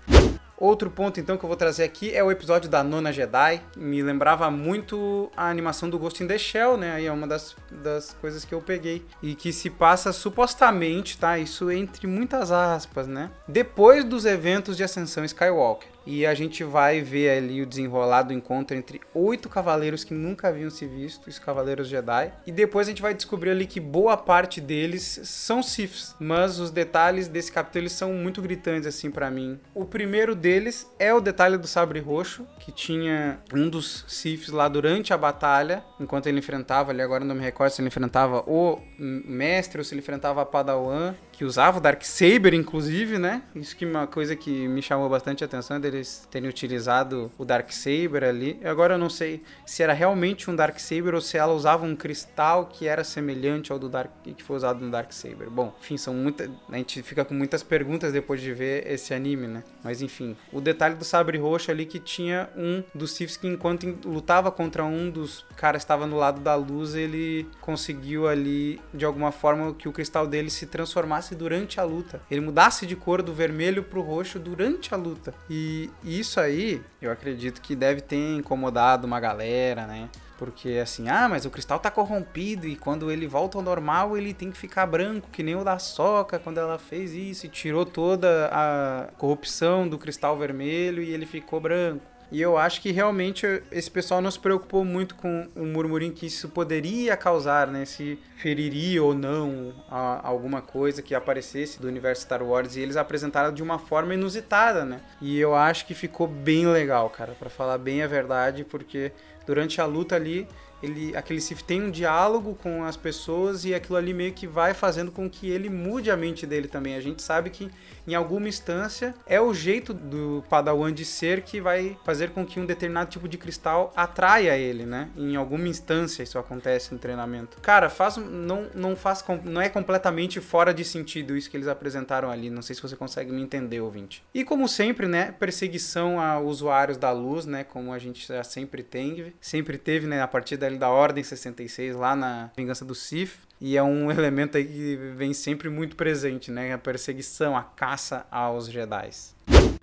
Outro 0.57 0.89
ponto 0.89 1.19
então 1.19 1.37
que 1.37 1.45
eu 1.45 1.49
vou 1.49 1.57
trazer 1.57 1.83
aqui 1.83 2.15
é 2.15 2.23
o 2.23 2.31
episódio 2.31 2.71
da 2.71 2.83
Nona 2.83 3.13
Jedi. 3.13 3.61
Me 3.77 4.03
lembrava 4.03 4.51
muito 4.51 5.31
a 5.37 5.51
animação 5.51 5.91
do 5.91 5.99
Ghost 5.99 6.23
in 6.23 6.29
the 6.29 6.39
Shell, 6.39 6.77
né? 6.77 6.93
Aí 6.93 7.07
é 7.07 7.13
uma 7.13 7.27
das, 7.27 7.57
das 7.71 8.17
coisas 8.21 8.45
que 8.45 8.55
eu 8.55 8.61
peguei. 8.61 9.05
E 9.21 9.35
que 9.35 9.53
se 9.53 9.69
passa 9.69 10.13
supostamente, 10.13 11.19
tá? 11.19 11.39
Isso 11.39 11.71
entre 11.73 12.07
muitas 12.07 12.53
aspas, 12.53 13.07
né? 13.07 13.31
Depois 13.49 14.05
dos 14.05 14.25
eventos 14.25 14.77
de 14.77 14.85
Ascensão 14.85 15.25
Skywalker 15.25 15.94
e 16.07 16.27
a 16.27 16.35
gente 16.35 16.63
vai 16.65 17.01
ver 17.01 17.31
ali 17.31 17.63
o 17.63 17.67
desenrolar 17.67 18.23
do 18.23 18.33
encontro 18.33 18.77
entre 18.77 19.01
oito 19.15 19.49
cavaleiros 19.49 20.05
que 20.05 20.15
nunca 20.15 20.49
haviam 20.49 20.71
se 20.71 20.87
visto, 20.87 21.29
os 21.29 21.39
cavaleiros 21.39 21.89
Jedi, 21.89 22.33
e 22.47 22.53
depois 22.53 22.87
a 22.87 22.91
gente 22.91 23.03
vai 23.03 23.15
descobrir 23.15 23.51
ali 23.51 23.67
que 23.67 23.81
boa 23.81 24.17
parte 24.17 24.61
deles 24.61 25.21
são 25.25 25.63
Siths, 25.63 26.15
mas 26.19 26.59
os 26.59 26.71
detalhes 26.71 27.29
desse 27.29 27.51
capítulo 27.51 27.89
são 27.89 28.13
muito 28.13 28.43
gritantes 28.43 28.87
assim 28.87 29.11
para 29.11 29.31
mim. 29.31 29.59
O 29.75 29.85
primeiro 29.85 30.35
deles 30.35 30.91
é 30.99 31.13
o 31.13 31.21
detalhe 31.21 31.57
do 31.57 31.67
sabre 31.67 31.99
roxo, 32.01 32.47
que 32.61 32.71
tinha 32.71 33.39
um 33.53 33.69
dos 33.69 34.05
Siths 34.09 34.49
lá 34.49 34.69
durante 34.69 35.13
a 35.13 35.19
batalha, 35.19 35.85
enquanto 35.99 36.27
ele 36.27 36.39
enfrentava 36.39 36.91
ali, 36.91 37.03
agora 37.03 37.25
não 37.25 37.35
me 37.35 37.43
recordo 37.43 37.73
se 37.73 37.81
ele 37.81 37.89
enfrentava 37.89 38.41
o 38.47 38.81
mestre 38.99 39.79
ou 39.79 39.85
se 39.85 39.95
ele 39.95 40.01
enfrentava 40.01 40.43
a 40.43 40.47
Padawan, 40.47 41.15
que 41.33 41.45
usava 41.45 41.79
o 41.79 41.81
Dark 41.81 42.03
Saber 42.03 42.55
inclusive, 42.55 43.19
né? 43.19 43.43
Isso 43.55 43.77
que 43.77 43.85
é 43.85 43.89
uma 43.89 44.07
coisa 44.07 44.37
que 44.37 44.69
me 44.69 44.83
chamou 44.83 45.09
bastante 45.09 45.43
a 45.43 45.47
atenção 45.47 45.81
dele 45.81 45.94
eles 45.95 46.27
terem 46.31 46.49
utilizado 46.49 47.31
o 47.39 47.45
Dark 47.45 47.71
Saber 47.73 48.25
ali. 48.25 48.61
Agora 48.65 48.95
eu 48.95 48.99
não 48.99 49.11
sei 49.11 49.43
se 49.67 49.83
era 49.83 49.93
realmente 49.93 50.51
um 50.51 50.57
Dark 50.57 50.79
Saber 50.79 51.15
ou 51.15 51.21
se 51.21 51.37
ela 51.37 51.53
usava 51.53 51.85
um 51.85 51.97
cristal 51.97 52.67
que 52.67 52.87
era 52.87 53.05
semelhante 53.05 53.73
ao 53.73 53.79
do 53.79 53.89
Dark 53.89 54.11
que 54.23 54.43
foi 54.43 54.57
usado 54.57 54.85
no 54.85 54.91
Dark 54.91 55.13
Saber. 55.13 55.49
Bom, 55.51 55.75
enfim, 55.81 55.97
são 55.97 56.15
muitas, 56.15 56.51
a 56.71 56.77
gente 56.77 57.03
fica 57.03 57.25
com 57.25 57.35
muitas 57.35 57.63
perguntas 57.63 58.13
depois 58.13 58.41
de 58.41 58.53
ver 58.53 58.87
esse 58.91 59.15
anime, 59.15 59.47
né? 59.47 59.65
Mas 59.83 60.03
enfim, 60.03 60.37
o 60.53 60.61
detalhe 60.61 60.95
do 60.95 61.05
sabre 61.05 61.39
roxo 61.39 61.71
ali 61.71 61.87
que 61.87 61.99
tinha 61.99 62.49
um 62.57 62.83
dos 62.95 63.13
Siths 63.13 63.37
que 63.37 63.47
enquanto 63.47 63.87
lutava 64.05 64.51
contra 64.51 64.85
um 64.85 65.11
dos 65.11 65.45
caras 65.57 65.83
estava 65.83 66.07
no 66.07 66.17
lado 66.17 66.41
da 66.41 66.55
luz, 66.55 66.95
ele 66.95 67.47
conseguiu 67.61 68.27
ali 68.27 68.81
de 68.93 69.05
alguma 69.05 69.33
forma 69.33 69.75
que 69.75 69.89
o 69.89 69.93
cristal 69.93 70.27
dele 70.27 70.51
se 70.51 70.67
transformasse 70.67 71.35
durante 71.35 71.81
a 71.81 71.85
luta. 71.85 72.21
Ele 72.31 72.41
mudasse 72.41 72.87
de 72.87 72.97
cor 72.97 73.23
do 73.23 73.33
vermelho 73.33 73.83
pro 73.83 74.01
roxo 74.01 74.39
durante 74.39 74.95
a 74.95 74.97
luta. 74.97 75.35
E 75.49 75.84
isso 76.03 76.41
aí, 76.41 76.83
eu 77.01 77.11
acredito 77.11 77.61
que 77.61 77.75
deve 77.75 78.01
ter 78.01 78.37
incomodado 78.37 79.07
uma 79.07 79.21
galera, 79.21 79.87
né? 79.87 80.09
Porque 80.37 80.81
assim, 80.83 81.09
ah, 81.09 81.29
mas 81.29 81.45
o 81.45 81.51
cristal 81.51 81.79
tá 81.79 81.91
corrompido 81.91 82.67
e 82.67 82.77
quando 82.77 83.11
ele 83.11 83.27
volta 83.27 83.57
ao 83.57 83.63
normal 83.63 84.17
ele 84.17 84.35
tem 84.35 84.51
que 84.51 84.59
ficar 84.59 84.85
branco, 84.87 85.29
que 85.31 85.43
nem 85.43 85.55
o 85.55 85.63
da 85.63 85.79
Soca 85.79 86.39
quando 86.39 86.59
ela 86.59 86.79
fez 86.79 87.15
isso 87.15 87.47
e 87.47 87.49
tirou 87.49 87.87
toda 87.87 88.51
a 88.53 89.09
corrupção 89.17 89.89
do 89.89 89.97
cristal 89.97 90.37
vermelho 90.37 91.03
e 91.03 91.11
ele 91.11 91.25
ficou 91.25 91.61
branco. 91.61 92.14
E 92.33 92.41
eu 92.41 92.57
acho 92.57 92.81
que 92.81 92.91
realmente 92.91 93.47
esse 93.71 93.91
pessoal 93.91 94.21
não 94.21 94.31
se 94.31 94.39
preocupou 94.39 94.85
muito 94.85 95.15
com 95.15 95.49
o 95.55 95.65
murmurinho 95.65 96.13
que 96.13 96.27
isso 96.27 96.49
poderia 96.49 97.17
causar, 97.17 97.69
né? 97.69 97.85
Se 97.85 98.19
feriria 98.37 99.03
ou 99.03 99.15
não 99.15 99.73
alguma 99.89 100.61
coisa 100.61 101.01
que 101.03 101.15
aparecesse 101.15 101.81
do 101.81 101.87
universo 101.87 102.23
Star 102.23 102.43
Wars. 102.43 102.77
E 102.77 102.81
eles 102.81 102.97
apresentaram 102.97 103.53
de 103.53 103.63
uma 103.63 103.79
forma 103.79 104.15
inusitada, 104.15 104.85
né? 104.85 105.01
E 105.21 105.39
eu 105.39 105.55
acho 105.55 105.87
que 105.87 105.95
ficou 105.95 106.27
bem 106.27 106.67
legal, 106.67 107.09
cara, 107.11 107.33
para 107.39 107.51
falar 107.51 107.79
bem 107.79 108.03
a 108.03 108.07
verdade, 108.07 108.65
porque 108.65 109.13
durante 109.47 109.81
a 109.81 109.85
luta 109.87 110.17
ali 110.17 110.49
ele, 110.85 111.17
aquele 111.17 111.41
Sif 111.41 111.63
tem 111.63 111.83
um 111.83 111.91
diálogo 111.91 112.57
com 112.63 112.85
as 112.85 112.97
pessoas 112.97 113.65
e 113.65 113.75
aquilo 113.75 113.97
ali 113.97 114.13
meio 114.13 114.33
que 114.33 114.47
vai 114.47 114.75
fazendo 114.75 115.11
com 115.11 115.29
que 115.29 115.51
ele 115.51 115.69
mude 115.69 116.11
a 116.11 116.17
mente 116.17 116.47
dele 116.47 116.69
também. 116.69 116.95
A 116.95 117.01
gente 117.01 117.23
sabe 117.23 117.51
que 117.51 117.71
em 118.07 118.15
alguma 118.15 118.49
instância 118.49 119.15
é 119.27 119.41
o 119.41 119.55
jeito 119.55 119.95
do 119.95 120.45
Padawan 120.49 120.93
de 120.93 121.05
ser 121.05 121.43
que 121.43 121.61
vai 121.61 121.97
fazer 122.05 122.31
com 122.31 122.45
que 122.45 122.61
um 122.61 122.67
determinado 122.67 123.11
tipo 123.11 123.27
de 123.27 123.39
cristal 123.39 123.93
atraia 123.97 124.57
ele, 124.57 124.85
né? 124.85 125.09
Em 125.17 125.37
alguma 125.37 125.67
instância 125.69 126.23
isso 126.23 126.39
acontece 126.39 126.93
no 126.93 126.99
treinamento. 126.99 127.61
Cara, 127.61 127.89
faz 127.89 128.17
não 128.17 128.69
não 128.75 128.95
faz 128.95 129.25
não 129.45 129.61
é 129.61 129.69
completamente 129.69 130.41
fora 130.41 130.75
de 130.75 130.85
sentido 130.85 131.37
isso 131.37 131.51
que 131.51 131.57
eles 131.57 131.69
apresentaram 131.69 132.31
ali. 132.31 132.51
Não 132.51 132.63
sei 132.63 132.77
se 132.77 132.83
você 132.83 132.95
consegue 132.95 133.33
me 133.33 133.43
entender, 133.43 133.81
ouvinte. 133.81 134.23
E 134.35 134.45
como 134.45 134.69
sempre, 134.69 135.07
né, 135.07 135.33
perseguição 135.33 136.21
a 136.21 136.39
usuários 136.39 136.99
da 136.99 137.11
luz, 137.11 137.47
né, 137.47 137.65
como 137.65 137.93
a 137.93 137.99
gente 137.99 138.27
já 138.27 138.45
sempre 138.45 138.83
tem, 138.83 139.33
sempre 139.41 139.79
teve, 139.79 140.07
né, 140.07 140.21
a 140.21 140.29
partir 140.29 140.57
da 140.57 140.67
da 140.79 140.91
Ordem 140.91 141.23
66 141.23 141.97
lá 141.97 142.15
na 142.15 142.51
Vingança 142.57 142.85
do 142.85 142.95
Sith. 142.95 143.39
E 143.61 143.77
é 143.77 143.83
um 143.83 144.11
elemento 144.13 144.57
aí 144.57 144.65
que 144.65 144.97
vem 145.17 145.33
sempre 145.33 145.69
muito 145.69 145.97
presente, 145.97 146.51
né? 146.51 146.73
A 146.73 146.79
perseguição, 146.79 147.57
a 147.57 147.63
caça 147.63 148.27
aos 148.31 148.67
Jedi. 148.71 149.11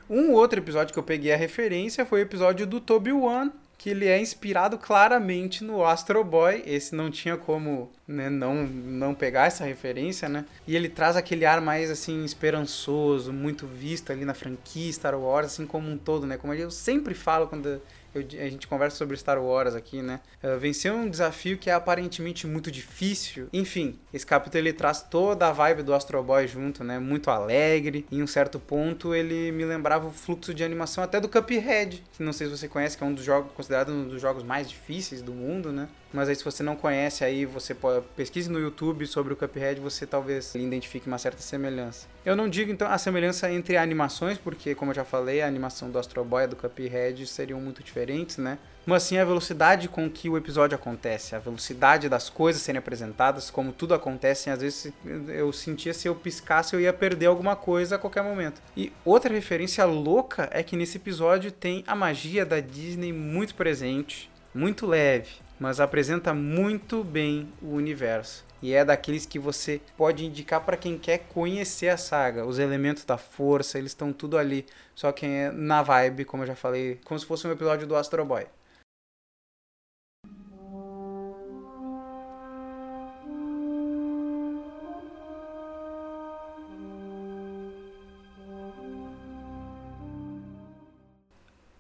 Um 0.09 0.31
outro 0.31 0.59
episódio 0.59 0.93
que 0.93 0.99
eu 0.99 1.03
peguei 1.03 1.31
a 1.31 1.37
referência 1.37 2.05
foi 2.05 2.19
o 2.19 2.23
episódio 2.23 2.67
do 2.67 2.81
Toby 2.81 3.13
One, 3.13 3.51
que 3.77 3.89
ele 3.89 4.07
é 4.07 4.19
inspirado 4.19 4.77
claramente 4.77 5.63
no 5.63 5.83
Astro 5.83 6.23
Boy. 6.23 6.61
Esse 6.65 6.93
não 6.93 7.09
tinha 7.09 7.37
como 7.37 7.91
né, 8.11 8.29
não, 8.29 8.65
não 8.65 9.13
pegar 9.13 9.47
essa 9.47 9.63
referência, 9.63 10.27
né? 10.27 10.45
E 10.67 10.75
ele 10.75 10.89
traz 10.89 11.15
aquele 11.15 11.45
ar 11.45 11.61
mais 11.61 11.89
assim 11.89 12.23
esperançoso, 12.23 13.31
muito 13.31 13.65
visto 13.65 14.11
ali 14.11 14.25
na 14.25 14.33
franquia 14.33 14.91
Star 14.91 15.17
Wars, 15.17 15.47
assim 15.47 15.65
como 15.65 15.89
um 15.89 15.97
todo, 15.97 16.27
né? 16.27 16.37
Como 16.37 16.53
eu 16.53 16.69
sempre 16.69 17.13
falo 17.13 17.47
quando 17.47 17.81
eu, 18.13 18.21
a 18.21 18.49
gente 18.49 18.67
conversa 18.67 18.97
sobre 18.97 19.15
Star 19.15 19.41
Wars 19.41 19.73
aqui, 19.73 20.01
né? 20.01 20.19
Uh, 20.43 20.59
vencer 20.59 20.91
um 20.91 21.09
desafio 21.09 21.57
que 21.57 21.69
é 21.69 21.73
aparentemente 21.73 22.45
muito 22.45 22.69
difícil. 22.69 23.47
Enfim, 23.53 23.97
esse 24.13 24.25
capítulo 24.25 24.61
ele 24.61 24.73
traz 24.73 25.01
toda 25.01 25.47
a 25.47 25.51
vibe 25.51 25.83
do 25.83 25.93
Astro 25.93 26.21
Boy 26.21 26.47
junto, 26.47 26.83
né? 26.83 26.99
Muito 26.99 27.31
alegre. 27.31 28.05
Em 28.11 28.21
um 28.21 28.27
certo 28.27 28.59
ponto 28.59 29.15
ele 29.15 29.51
me 29.51 29.63
lembrava 29.63 30.07
o 30.07 30.11
fluxo 30.11 30.53
de 30.53 30.63
animação 30.63 31.03
até 31.03 31.19
do 31.21 31.29
Cuphead, 31.29 32.03
que 32.13 32.23
não 32.23 32.33
sei 32.33 32.47
se 32.47 32.57
você 32.57 32.67
conhece, 32.67 32.97
que 32.97 33.03
é 33.03 33.07
um 33.07 33.13
dos 33.13 33.23
jogos 33.23 33.51
considerado 33.53 33.91
um 33.91 34.07
dos 34.07 34.21
jogos 34.21 34.43
mais 34.43 34.69
difíceis 34.69 35.21
do 35.21 35.31
mundo, 35.31 35.71
né? 35.71 35.87
Mas 36.13 36.27
aí 36.27 36.35
se 36.35 36.43
você 36.43 36.61
não 36.61 36.75
conhece, 36.75 37.23
aí 37.23 37.45
você 37.45 37.73
pode 37.73 38.05
pesquise 38.15 38.49
no 38.49 38.59
YouTube 38.59 39.07
sobre 39.07 39.33
o 39.33 39.35
Cuphead, 39.35 39.79
você 39.79 40.05
talvez 40.05 40.53
identifique 40.55 41.07
uma 41.07 41.17
certa 41.17 41.41
semelhança. 41.41 42.07
Eu 42.25 42.35
não 42.35 42.49
digo 42.49 42.71
então 42.71 42.87
a 42.87 42.97
semelhança 42.97 43.51
entre 43.51 43.77
animações, 43.77 44.37
porque 44.37 44.75
como 44.75 44.91
eu 44.91 44.95
já 44.95 45.05
falei, 45.05 45.41
a 45.41 45.47
animação 45.47 45.89
do 45.89 45.97
Astro 45.97 46.23
Boy 46.23 46.43
e 46.43 46.47
do 46.47 46.55
Cuphead 46.55 47.25
seriam 47.25 47.59
muito 47.61 47.81
diferentes, 47.81 48.37
né? 48.37 48.57
Mas 48.85 49.03
sim 49.03 49.17
a 49.17 49.25
velocidade 49.25 49.87
com 49.87 50.09
que 50.09 50.27
o 50.27 50.35
episódio 50.35 50.75
acontece, 50.75 51.35
a 51.35 51.39
velocidade 51.39 52.09
das 52.09 52.29
coisas 52.29 52.61
serem 52.61 52.79
apresentadas, 52.79 53.51
como 53.51 53.71
tudo 53.71 53.93
acontece, 53.93 54.49
às 54.49 54.59
vezes 54.59 54.91
eu 55.27 55.53
sentia 55.53 55.93
se 55.93 56.07
eu 56.07 56.15
piscasse 56.15 56.73
eu 56.73 56.81
ia 56.81 56.91
perder 56.91 57.27
alguma 57.27 57.55
coisa 57.55 57.95
a 57.95 57.99
qualquer 57.99 58.23
momento. 58.23 58.59
E 58.75 58.91
outra 59.05 59.31
referência 59.31 59.85
louca 59.85 60.49
é 60.51 60.63
que 60.63 60.75
nesse 60.75 60.97
episódio 60.97 61.51
tem 61.51 61.83
a 61.85 61.95
magia 61.95 62.43
da 62.43 62.59
Disney 62.59 63.13
muito 63.13 63.53
presente, 63.53 64.31
muito 64.53 64.87
leve 64.87 65.29
mas 65.61 65.79
apresenta 65.79 66.33
muito 66.33 67.03
bem 67.03 67.53
o 67.61 67.75
universo. 67.75 68.43
E 68.63 68.73
é 68.73 68.83
daqueles 68.83 69.27
que 69.27 69.37
você 69.37 69.79
pode 69.95 70.25
indicar 70.25 70.61
para 70.61 70.75
quem 70.75 70.97
quer 70.97 71.19
conhecer 71.29 71.89
a 71.89 71.97
saga. 71.97 72.47
Os 72.47 72.57
elementos 72.57 73.05
da 73.05 73.15
força, 73.15 73.77
eles 73.77 73.91
estão 73.91 74.11
tudo 74.11 74.39
ali. 74.39 74.65
Só 74.95 75.11
que 75.11 75.23
é 75.23 75.51
na 75.51 75.83
vibe, 75.83 76.25
como 76.25 76.41
eu 76.41 76.47
já 76.47 76.55
falei, 76.55 76.99
como 77.05 77.19
se 77.19 77.27
fosse 77.27 77.47
um 77.47 77.51
episódio 77.51 77.85
do 77.85 77.95
Astro 77.95 78.25
Boy. 78.25 78.47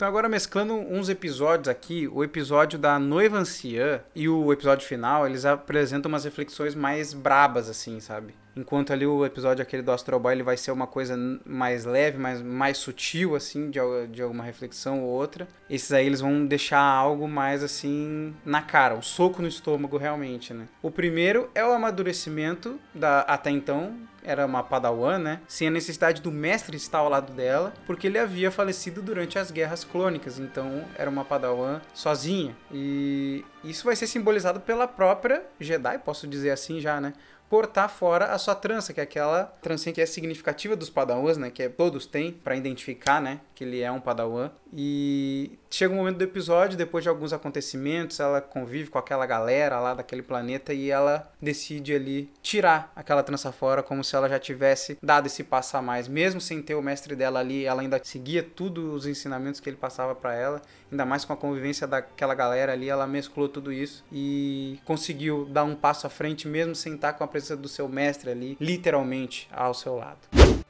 Então 0.01 0.09
agora 0.09 0.27
mesclando 0.27 0.73
uns 0.73 1.09
episódios 1.09 1.67
aqui, 1.67 2.07
o 2.07 2.23
episódio 2.23 2.79
da 2.79 2.97
noiva 2.97 3.37
anciã 3.37 4.01
e 4.15 4.27
o 4.27 4.51
episódio 4.51 4.87
final, 4.87 5.27
eles 5.27 5.45
apresentam 5.45 6.09
umas 6.09 6.23
reflexões 6.23 6.73
mais 6.73 7.13
brabas 7.13 7.69
assim, 7.69 7.99
sabe? 7.99 8.33
Enquanto 8.55 8.91
ali 8.91 9.05
o 9.05 9.23
episódio 9.23 9.61
aquele 9.61 9.83
do 9.83 9.91
Astro 9.91 10.19
Boy 10.19 10.33
ele 10.33 10.41
vai 10.41 10.57
ser 10.57 10.71
uma 10.71 10.87
coisa 10.87 11.15
mais 11.45 11.85
leve, 11.85 12.17
mais, 12.17 12.41
mais 12.41 12.77
sutil, 12.79 13.35
assim, 13.35 13.69
de, 13.69 13.79
de 14.11 14.23
alguma 14.23 14.43
reflexão 14.43 15.03
ou 15.03 15.09
outra. 15.09 15.47
Esses 15.69 15.91
aí 15.93 16.07
eles 16.07 16.19
vão 16.19 16.47
deixar 16.47 16.81
algo 16.81 17.27
mais, 17.27 17.63
assim, 17.63 18.33
na 18.43 18.61
cara, 18.63 18.95
um 18.95 19.01
soco 19.03 19.41
no 19.41 19.47
estômago 19.47 19.97
realmente, 19.97 20.51
né? 20.53 20.67
O 20.81 20.89
primeiro 20.89 21.47
é 21.53 21.63
o 21.63 21.71
amadurecimento 21.71 22.79
da, 22.93 23.21
até 23.21 23.51
então, 23.51 23.95
era 24.23 24.45
uma 24.45 24.63
padawan, 24.63 25.17
né? 25.19 25.41
Sem 25.47 25.67
a 25.67 25.71
necessidade 25.71 26.21
do 26.21 26.31
mestre 26.31 26.77
estar 26.77 26.99
ao 26.99 27.09
lado 27.09 27.33
dela, 27.33 27.73
porque 27.85 28.07
ele 28.07 28.19
havia 28.19 28.51
falecido 28.51 29.01
durante 29.01 29.37
as 29.39 29.51
guerras 29.51 29.83
clônicas, 29.83 30.39
então 30.39 30.85
era 30.95 31.09
uma 31.09 31.25
padawan 31.25 31.81
sozinha. 31.93 32.55
E 32.71 33.43
isso 33.63 33.85
vai 33.85 33.95
ser 33.95 34.07
simbolizado 34.07 34.59
pela 34.59 34.87
própria 34.87 35.43
Jedi, 35.59 35.97
posso 35.99 36.27
dizer 36.27 36.51
assim 36.51 36.79
já, 36.79 36.99
né? 37.01 37.13
Cortar 37.51 37.89
fora 37.89 38.27
a 38.27 38.37
sua 38.37 38.55
trança, 38.55 38.93
que 38.93 39.01
é 39.01 39.03
aquela 39.03 39.43
trancinha 39.61 39.91
que 39.91 39.99
é 39.99 40.05
significativa 40.05 40.73
dos 40.73 40.89
padawans, 40.89 41.35
né? 41.35 41.51
Que 41.51 41.63
é, 41.63 41.67
todos 41.67 42.05
têm 42.05 42.31
para 42.31 42.55
identificar, 42.55 43.21
né? 43.21 43.41
Que 43.53 43.65
ele 43.65 43.81
é 43.81 43.91
um 43.91 43.99
padawan. 43.99 44.49
E 44.73 45.59
chega 45.69 45.93
um 45.93 45.97
momento 45.97 46.17
do 46.17 46.23
episódio, 46.23 46.77
depois 46.77 47.03
de 47.03 47.09
alguns 47.09 47.33
acontecimentos, 47.33 48.21
ela 48.21 48.39
convive 48.39 48.89
com 48.89 48.97
aquela 48.97 49.25
galera 49.25 49.81
lá 49.81 49.93
daquele 49.93 50.21
planeta 50.21 50.73
e 50.73 50.89
ela 50.89 51.29
decide 51.41 51.93
ali 51.93 52.31
tirar 52.41 52.89
aquela 52.95 53.21
trança 53.21 53.51
fora, 53.51 53.83
como 53.83 54.01
se 54.01 54.15
ela 54.15 54.29
já 54.29 54.39
tivesse 54.39 54.97
dado 55.03 55.25
esse 55.25 55.43
passo 55.43 55.75
a 55.75 55.81
mais. 55.81 56.07
Mesmo 56.07 56.39
sem 56.39 56.61
ter 56.61 56.75
o 56.75 56.81
mestre 56.81 57.17
dela 57.17 57.41
ali, 57.41 57.65
ela 57.65 57.81
ainda 57.81 57.99
seguia 58.01 58.41
tudo 58.41 58.93
os 58.93 59.05
ensinamentos 59.05 59.59
que 59.59 59.69
ele 59.69 59.75
passava 59.75 60.15
para 60.15 60.33
ela, 60.33 60.61
ainda 60.89 61.05
mais 61.05 61.25
com 61.25 61.33
a 61.33 61.37
convivência 61.37 61.85
daquela 61.85 62.33
galera 62.33 62.71
ali, 62.71 62.87
ela 62.87 63.05
mesclou 63.05 63.49
tudo 63.49 63.73
isso 63.73 64.05
e 64.09 64.79
conseguiu 64.85 65.43
dar 65.51 65.65
um 65.65 65.75
passo 65.75 66.07
à 66.07 66.09
frente, 66.09 66.47
mesmo 66.47 66.75
sem 66.75 66.95
estar 66.95 67.11
com 67.11 67.25
a 67.25 67.27
presença 67.27 67.40
do 67.49 67.67
seu 67.67 67.87
mestre 67.87 68.31
ali, 68.31 68.57
literalmente 68.59 69.47
ao 69.51 69.73
seu 69.73 69.95
lado. 69.95 70.19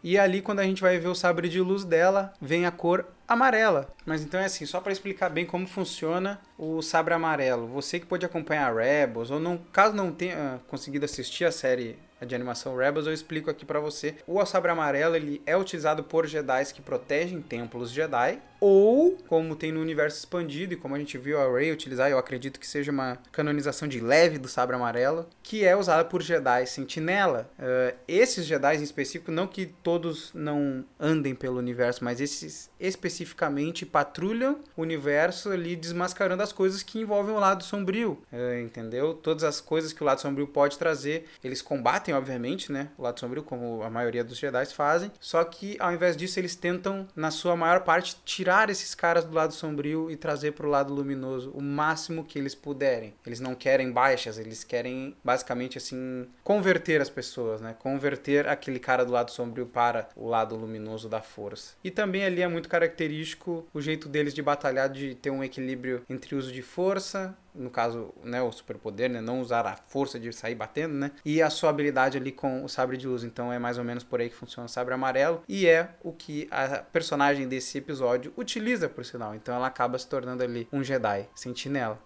E 0.03 0.17
ali, 0.17 0.41
quando 0.41 0.59
a 0.59 0.63
gente 0.63 0.81
vai 0.81 0.97
ver 0.97 1.07
o 1.07 1.15
sabre 1.15 1.47
de 1.47 1.61
luz 1.61 1.83
dela, 1.83 2.33
vem 2.41 2.65
a 2.65 2.71
cor 2.71 3.05
amarela. 3.27 3.93
Mas 4.05 4.23
então 4.23 4.39
é 4.39 4.45
assim, 4.45 4.65
só 4.65 4.81
para 4.81 4.91
explicar 4.91 5.29
bem 5.29 5.45
como 5.45 5.67
funciona 5.67 6.41
o 6.57 6.81
sabre 6.81 7.13
amarelo. 7.13 7.67
Você 7.67 7.99
que 7.99 8.05
pode 8.05 8.25
acompanhar 8.25 8.75
Rebels, 8.75 9.29
ou 9.29 9.39
não, 9.39 9.57
caso 9.71 9.95
não 9.95 10.11
tenha 10.11 10.59
conseguido 10.67 11.05
assistir 11.05 11.45
a 11.45 11.51
série 11.51 11.99
de 12.25 12.35
animação 12.35 12.75
Rebels, 12.75 13.07
eu 13.07 13.13
explico 13.13 13.49
aqui 13.49 13.65
para 13.65 13.79
você. 13.79 14.15
O 14.27 14.43
sabre 14.45 14.71
amarelo 14.71 15.15
ele 15.15 15.41
é 15.45 15.55
utilizado 15.55 16.03
por 16.03 16.25
Jedi 16.25 16.65
que 16.73 16.81
protegem 16.81 17.41
templos 17.41 17.91
Jedi 17.91 18.39
ou 18.61 19.17
como 19.27 19.55
tem 19.55 19.71
no 19.71 19.81
universo 19.81 20.19
expandido 20.19 20.75
e 20.75 20.77
como 20.77 20.93
a 20.93 20.99
gente 20.99 21.17
viu 21.17 21.41
a 21.41 21.51
Rey 21.51 21.71
utilizar, 21.71 22.11
eu 22.11 22.19
acredito 22.19 22.59
que 22.59 22.67
seja 22.67 22.91
uma 22.91 23.17
canonização 23.31 23.87
de 23.87 23.99
leve 23.99 24.37
do 24.37 24.47
sabre 24.47 24.75
amarelo, 24.75 25.27
que 25.41 25.65
é 25.65 25.75
usada 25.75 26.05
por 26.05 26.21
Jedi 26.21 26.67
Sentinela. 26.67 27.49
Uh, 27.57 27.97
esses 28.07 28.45
Jedi 28.45 28.77
em 28.77 28.83
específico, 28.83 29.31
não 29.31 29.47
que 29.47 29.65
todos 29.65 30.31
não 30.35 30.85
andem 30.99 31.33
pelo 31.33 31.57
universo, 31.57 32.03
mas 32.03 32.21
esses 32.21 32.69
especificamente 32.79 33.83
patrulham 33.83 34.59
o 34.77 34.83
universo 34.83 35.49
ali 35.49 35.75
desmascarando 35.75 36.43
as 36.43 36.53
coisas 36.53 36.83
que 36.83 36.99
envolvem 36.99 37.33
o 37.33 37.39
lado 37.39 37.63
sombrio, 37.63 38.21
uh, 38.31 38.59
entendeu? 38.61 39.15
Todas 39.15 39.43
as 39.43 39.59
coisas 39.59 39.91
que 39.91 40.03
o 40.03 40.05
lado 40.05 40.21
sombrio 40.21 40.45
pode 40.45 40.77
trazer, 40.77 41.25
eles 41.43 41.63
combatem, 41.63 42.13
obviamente, 42.13 42.71
né? 42.71 42.89
O 42.95 43.01
lado 43.01 43.19
sombrio, 43.19 43.41
como 43.41 43.81
a 43.81 43.89
maioria 43.89 44.23
dos 44.23 44.37
Jedi 44.37 44.67
fazem, 44.67 45.11
só 45.19 45.43
que 45.43 45.75
ao 45.79 45.91
invés 45.91 46.15
disso 46.15 46.39
eles 46.39 46.55
tentam, 46.55 47.07
na 47.15 47.31
sua 47.31 47.55
maior 47.55 47.79
parte, 47.79 48.17
tirar 48.23 48.50
esses 48.69 48.93
caras 48.93 49.23
do 49.23 49.33
lado 49.33 49.53
sombrio 49.53 50.09
e 50.11 50.15
trazer 50.15 50.51
para 50.51 50.67
o 50.67 50.69
lado 50.69 50.93
luminoso 50.93 51.51
o 51.51 51.61
máximo 51.61 52.23
que 52.23 52.37
eles 52.37 52.53
puderem. 52.53 53.13
Eles 53.25 53.39
não 53.39 53.55
querem 53.55 53.91
baixas, 53.91 54.37
eles 54.37 54.63
querem 54.63 55.15
basicamente 55.23 55.77
assim 55.77 56.27
converter 56.43 57.01
as 57.01 57.09
pessoas, 57.09 57.61
né? 57.61 57.75
Converter 57.79 58.47
aquele 58.47 58.79
cara 58.79 59.05
do 59.05 59.11
lado 59.11 59.31
sombrio 59.31 59.65
para 59.65 60.09
o 60.15 60.27
lado 60.27 60.55
luminoso 60.55 61.07
da 61.07 61.21
força. 61.21 61.75
E 61.83 61.89
também 61.89 62.23
ali 62.25 62.41
é 62.41 62.47
muito 62.47 62.69
característico 62.69 63.65
o 63.73 63.81
jeito 63.81 64.09
deles 64.09 64.33
de 64.33 64.41
batalhar, 64.41 64.89
de 64.89 65.15
ter 65.15 65.29
um 65.29 65.43
equilíbrio 65.43 66.03
entre 66.09 66.35
uso 66.35 66.51
de 66.51 66.61
força 66.61 67.35
no 67.53 67.69
caso, 67.69 68.13
né, 68.23 68.41
o 68.41 68.51
superpoder, 68.51 69.09
né, 69.09 69.21
não 69.21 69.41
usar 69.41 69.65
a 69.65 69.75
força 69.75 70.19
de 70.19 70.31
sair 70.33 70.55
batendo, 70.55 70.93
né, 70.93 71.11
e 71.25 71.41
a 71.41 71.49
sua 71.49 71.69
habilidade 71.69 72.17
ali 72.17 72.31
com 72.31 72.63
o 72.63 72.69
sabre 72.69 72.97
de 72.97 73.07
luz. 73.07 73.23
Então 73.23 73.51
é 73.51 73.59
mais 73.59 73.77
ou 73.77 73.83
menos 73.83 74.03
por 74.03 74.19
aí 74.19 74.29
que 74.29 74.35
funciona 74.35 74.65
o 74.65 74.69
sabre 74.69 74.93
amarelo 74.93 75.41
e 75.47 75.67
é 75.67 75.89
o 76.03 76.11
que 76.11 76.47
a 76.51 76.79
personagem 76.79 77.47
desse 77.47 77.77
episódio 77.77 78.33
utiliza, 78.37 78.87
por 78.89 79.05
sinal. 79.05 79.35
Então 79.35 79.55
ela 79.55 79.67
acaba 79.67 79.97
se 79.97 80.07
tornando 80.07 80.43
ali 80.43 80.67
um 80.71 80.83
Jedi 80.83 81.27
sentinela. 81.35 81.99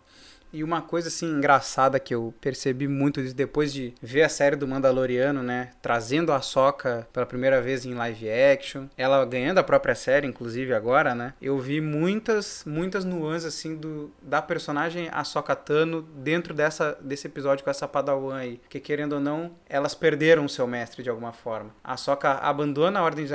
E 0.56 0.64
uma 0.64 0.82
coisa 0.82 1.10
assim 1.10 1.26
engraçada 1.26 2.00
que 2.00 2.16
eu 2.16 2.34
percebi 2.40 2.88
muito 2.88 3.22
depois 3.34 3.74
de 3.74 3.94
ver 4.02 4.24
a 4.24 4.30
série 4.30 4.56
do 4.56 4.66
Mandaloriano, 4.66 5.44
né, 5.44 5.72
trazendo 5.82 6.32
a 6.32 6.40
Soca 6.40 7.06
pela 7.12 7.26
primeira 7.26 7.62
vez 7.62 7.86
em 7.86 7.94
live 7.94 8.30
action, 8.30 8.86
ela 8.96 9.26
ganhando 9.26 9.58
a 9.58 9.64
própria 9.64 9.94
série 9.94 10.26
inclusive 10.26 10.74
agora, 10.74 11.14
né? 11.14 11.34
Eu 11.42 11.60
vi 11.60 11.82
muitas 11.82 12.64
muitas 12.66 13.04
nuances 13.04 13.54
assim 13.54 13.76
do 13.76 14.14
da 14.22 14.42
personagem 14.42 15.10
Ahsoka 15.12 15.54
Tano 15.58 16.02
dentro 16.02 16.54
dessa 16.54 16.98
desse 17.02 17.28
episódio 17.28 17.66
com 17.66 17.70
essa 17.70 17.86
Padawan 17.86 18.38
aí, 18.38 18.62
que 18.70 18.80
querendo 18.80 19.14
ou 19.14 19.20
não, 19.20 19.52
elas 19.68 19.94
perderam 19.94 20.46
o 20.46 20.50
seu 20.50 20.66
mestre 20.66 21.04
de 21.04 21.10
alguma 21.10 21.34
forma. 21.34 21.72
A 21.84 21.96
Ahsoka 21.96 22.32
abandona 22.32 23.02
a 23.02 23.04
Ordem 23.04 23.28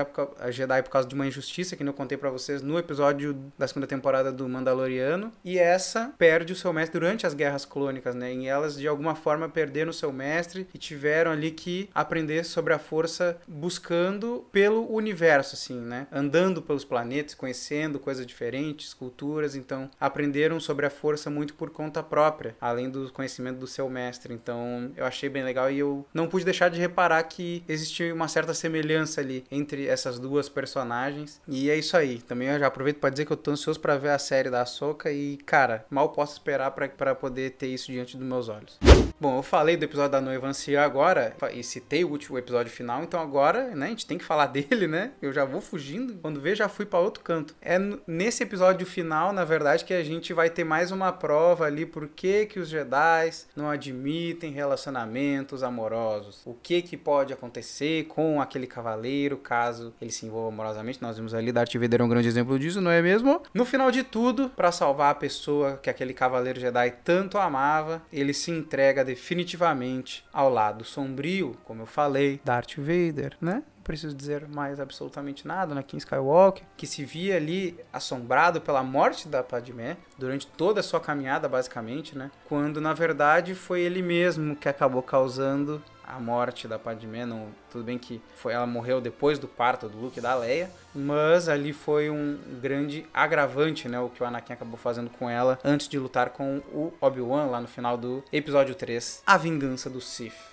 Jedi 0.49 0.83
por 0.83 0.91
causa 0.91 1.07
de 1.07 1.15
uma 1.15 1.27
injustiça 1.27 1.77
que 1.77 1.83
eu 1.83 1.93
contei 1.93 2.17
para 2.17 2.31
vocês 2.31 2.63
no 2.63 2.79
episódio 2.79 3.37
da 3.59 3.69
segunda 3.69 3.87
temporada 3.87 4.33
do 4.33 4.49
Mandaloriano, 4.49 5.31
e 5.45 5.59
essa 5.59 6.15
perde 6.17 6.55
o 6.55 6.57
seu 6.57 6.73
mestre 6.73 6.99
durante 6.99 7.10
durante 7.11 7.27
as 7.27 7.35
guerras 7.35 7.65
clônicas, 7.65 8.15
né? 8.15 8.33
E 8.33 8.47
elas 8.47 8.79
de 8.79 8.87
alguma 8.87 9.17
forma 9.17 9.49
perderam 9.49 9.93
seu 9.93 10.13
mestre 10.13 10.69
e 10.73 10.79
tiveram 10.79 11.33
ali 11.33 11.51
que 11.51 11.91
aprender 11.93 12.45
sobre 12.45 12.73
a 12.73 12.79
força 12.79 13.37
buscando 13.49 14.47
pelo 14.53 14.93
universo, 14.93 15.57
assim, 15.57 15.81
né? 15.81 16.07
Andando 16.13 16.63
pelos 16.63 16.85
planetas, 16.85 17.35
conhecendo 17.35 17.99
coisas 17.99 18.25
diferentes, 18.25 18.95
culturas, 18.95 19.57
então 19.57 19.91
aprenderam 20.01 20.61
sobre 20.61 20.87
a 20.87 20.91
força 20.91 21.29
muito 21.29 21.55
por 21.55 21.71
conta 21.71 22.01
própria, 22.01 22.55
além 22.61 22.89
do 22.89 23.13
conhecimento 23.13 23.59
do 23.59 23.67
seu 23.67 23.89
mestre. 23.91 24.33
Então 24.33 24.93
eu 24.97 25.05
achei 25.05 25.29
bem 25.29 25.43
legal 25.43 25.69
e 25.69 25.81
eu 25.81 26.07
não 26.15 26.29
pude 26.29 26.45
deixar 26.45 26.69
de 26.69 26.81
reparar 26.81 27.23
que 27.25 27.65
existia 27.69 28.15
uma 28.15 28.29
certa 28.29 28.55
semelhança 28.55 29.21
ali 29.21 29.45
entre 29.51 29.89
essas 29.89 30.21
duas 30.21 30.49
personagens. 30.49 31.41
E 31.49 31.71
é 31.71 31.77
isso 31.77 31.97
aí. 31.97 32.21
Também 32.21 32.49
eu 32.49 32.59
já 32.61 32.69
aproveito 32.69 32.99
para 32.99 33.11
dizer 33.11 33.25
que 33.25 33.33
eu 33.33 33.37
tô 33.37 33.51
ansioso 33.51 33.81
para 33.81 33.97
ver 33.97 34.11
a 34.11 34.19
série 34.19 34.49
da 34.49 34.63
Ahsoka 34.63 35.11
e, 35.11 35.39
cara, 35.39 35.85
mal 35.91 36.11
posso 36.11 36.35
esperar 36.35 36.71
para 36.71 36.87
para 36.97 37.15
poder 37.15 37.53
ter 37.53 37.69
isso 37.69 37.91
diante 37.91 38.17
dos 38.17 38.27
meus 38.27 38.49
olhos. 38.49 38.79
Bom, 39.21 39.37
eu 39.37 39.43
falei 39.43 39.77
do 39.77 39.85
episódio 39.85 40.13
da 40.13 40.21
noiva 40.21 40.47
anciã 40.47 40.83
agora 40.83 41.37
e 41.53 41.63
citei 41.63 42.05
o 42.05 42.09
último 42.09 42.39
episódio 42.39 42.73
final, 42.73 43.03
então 43.03 43.21
agora, 43.21 43.75
né, 43.75 43.87
a 43.87 43.89
gente 43.91 44.07
tem 44.07 44.17
que 44.17 44.25
falar 44.25 44.47
dele, 44.49 44.87
né? 44.87 45.13
Eu 45.21 45.33
já 45.33 45.45
vou 45.45 45.61
fugindo, 45.61 46.15
quando 46.15 46.41
vê 46.41 46.55
já 46.55 46.69
fui 46.69 46.87
para 46.87 46.99
outro 46.99 47.23
canto. 47.23 47.55
É 47.61 47.79
nesse 48.07 48.43
episódio 48.43 48.87
final, 48.87 49.33
na 49.33 49.45
verdade, 49.45 49.85
que 49.85 49.93
a 49.93 50.03
gente 50.03 50.33
vai 50.33 50.49
ter 50.49 50.65
mais 50.65 50.91
uma 50.91 51.13
prova 51.13 51.67
ali 51.67 51.85
por 51.85 52.09
que 52.09 52.47
que 52.47 52.59
os 52.59 52.69
Jedi 52.69 53.31
não 53.55 53.69
admitem 53.69 54.53
relacionamentos 54.53 55.63
amorosos. 55.63 56.41
O 56.47 56.55
que 56.55 56.81
que 56.81 56.97
pode 56.97 57.33
acontecer 57.33 58.05
com 58.05 58.41
aquele 58.41 58.67
cavaleiro 58.67 59.37
caso 59.37 59.93
ele 60.01 60.11
se 60.11 60.25
envolva 60.25 60.49
amorosamente. 60.49 61.03
Nós 61.03 61.17
vimos 61.17 61.35
ali 61.35 61.53
Darth 61.53 61.75
Vader 61.75 62.01
é 62.01 62.05
um 62.05 62.09
grande 62.09 62.29
exemplo 62.29 62.59
disso, 62.59 62.81
não 62.81 62.91
é 62.91 63.03
mesmo? 63.03 63.43
No 63.53 63.65
final 63.65 63.91
de 63.91 64.03
tudo, 64.03 64.49
para 64.51 64.73
salvar 64.73 65.11
a 65.11 65.15
pessoa 65.15 65.79
que 65.83 65.91
aquele 65.91 66.15
cavaleiro 66.15 66.59
Jedi 66.59 66.80
tanto 66.89 67.37
amava, 67.37 68.01
ele 68.13 68.33
se 68.33 68.51
entrega 68.51 69.05
definitivamente 69.05 70.25
ao 70.33 70.49
lado 70.49 70.85
sombrio, 70.85 71.57
como 71.65 71.83
eu 71.83 71.87
falei, 71.87 72.41
Darth 72.45 72.77
Vader, 72.77 73.37
né? 73.41 73.63
Preciso 73.91 74.15
dizer 74.15 74.47
mais 74.47 74.79
absolutamente 74.79 75.49
nada, 75.49 75.73
Anakin 75.73 75.97
Skywalker, 75.97 76.63
que 76.77 76.87
se 76.87 77.05
via 77.05 77.35
ali 77.35 77.77
assombrado 77.93 78.61
pela 78.61 78.85
morte 78.85 79.27
da 79.27 79.43
Padmé 79.43 79.97
durante 80.17 80.47
toda 80.47 80.79
a 80.79 80.83
sua 80.83 81.01
caminhada, 81.01 81.49
basicamente, 81.49 82.17
né? 82.17 82.31
Quando 82.45 82.81
na 82.81 82.95
verdade 82.95 83.53
foi 83.53 83.81
ele 83.81 84.01
mesmo 84.01 84.55
que 84.55 84.69
acabou 84.69 85.03
causando 85.03 85.83
a 86.05 86.21
morte 86.21 86.69
da 86.69 86.79
Padmé, 86.79 87.27
não, 87.27 87.49
tudo 87.69 87.83
bem 87.83 87.99
que 87.99 88.23
foi, 88.37 88.53
ela 88.53 88.65
morreu 88.65 89.01
depois 89.01 89.41
do 89.41 89.49
parto 89.49 89.89
do 89.89 89.99
Luke 89.99 90.21
e 90.21 90.23
da 90.23 90.37
Leia, 90.37 90.71
mas 90.95 91.49
ali 91.49 91.73
foi 91.73 92.11
um 92.11 92.39
grande 92.63 93.05
agravante, 93.13 93.89
né, 93.89 93.99
o 93.99 94.09
que 94.09 94.23
o 94.23 94.27
Anakin 94.27 94.53
acabou 94.53 94.77
fazendo 94.77 95.11
com 95.11 95.29
ela 95.29 95.59
antes 95.65 95.89
de 95.89 95.99
lutar 95.99 96.31
com 96.31 96.59
o 96.73 96.93
Obi-Wan 97.01 97.47
lá 97.47 97.61
no 97.61 97.67
final 97.67 97.97
do 97.97 98.23
episódio 98.33 98.77
3, 98.77 99.25
A 99.27 99.37
Vingança 99.37 99.91
do 99.91 100.01
Sith. 100.01 100.50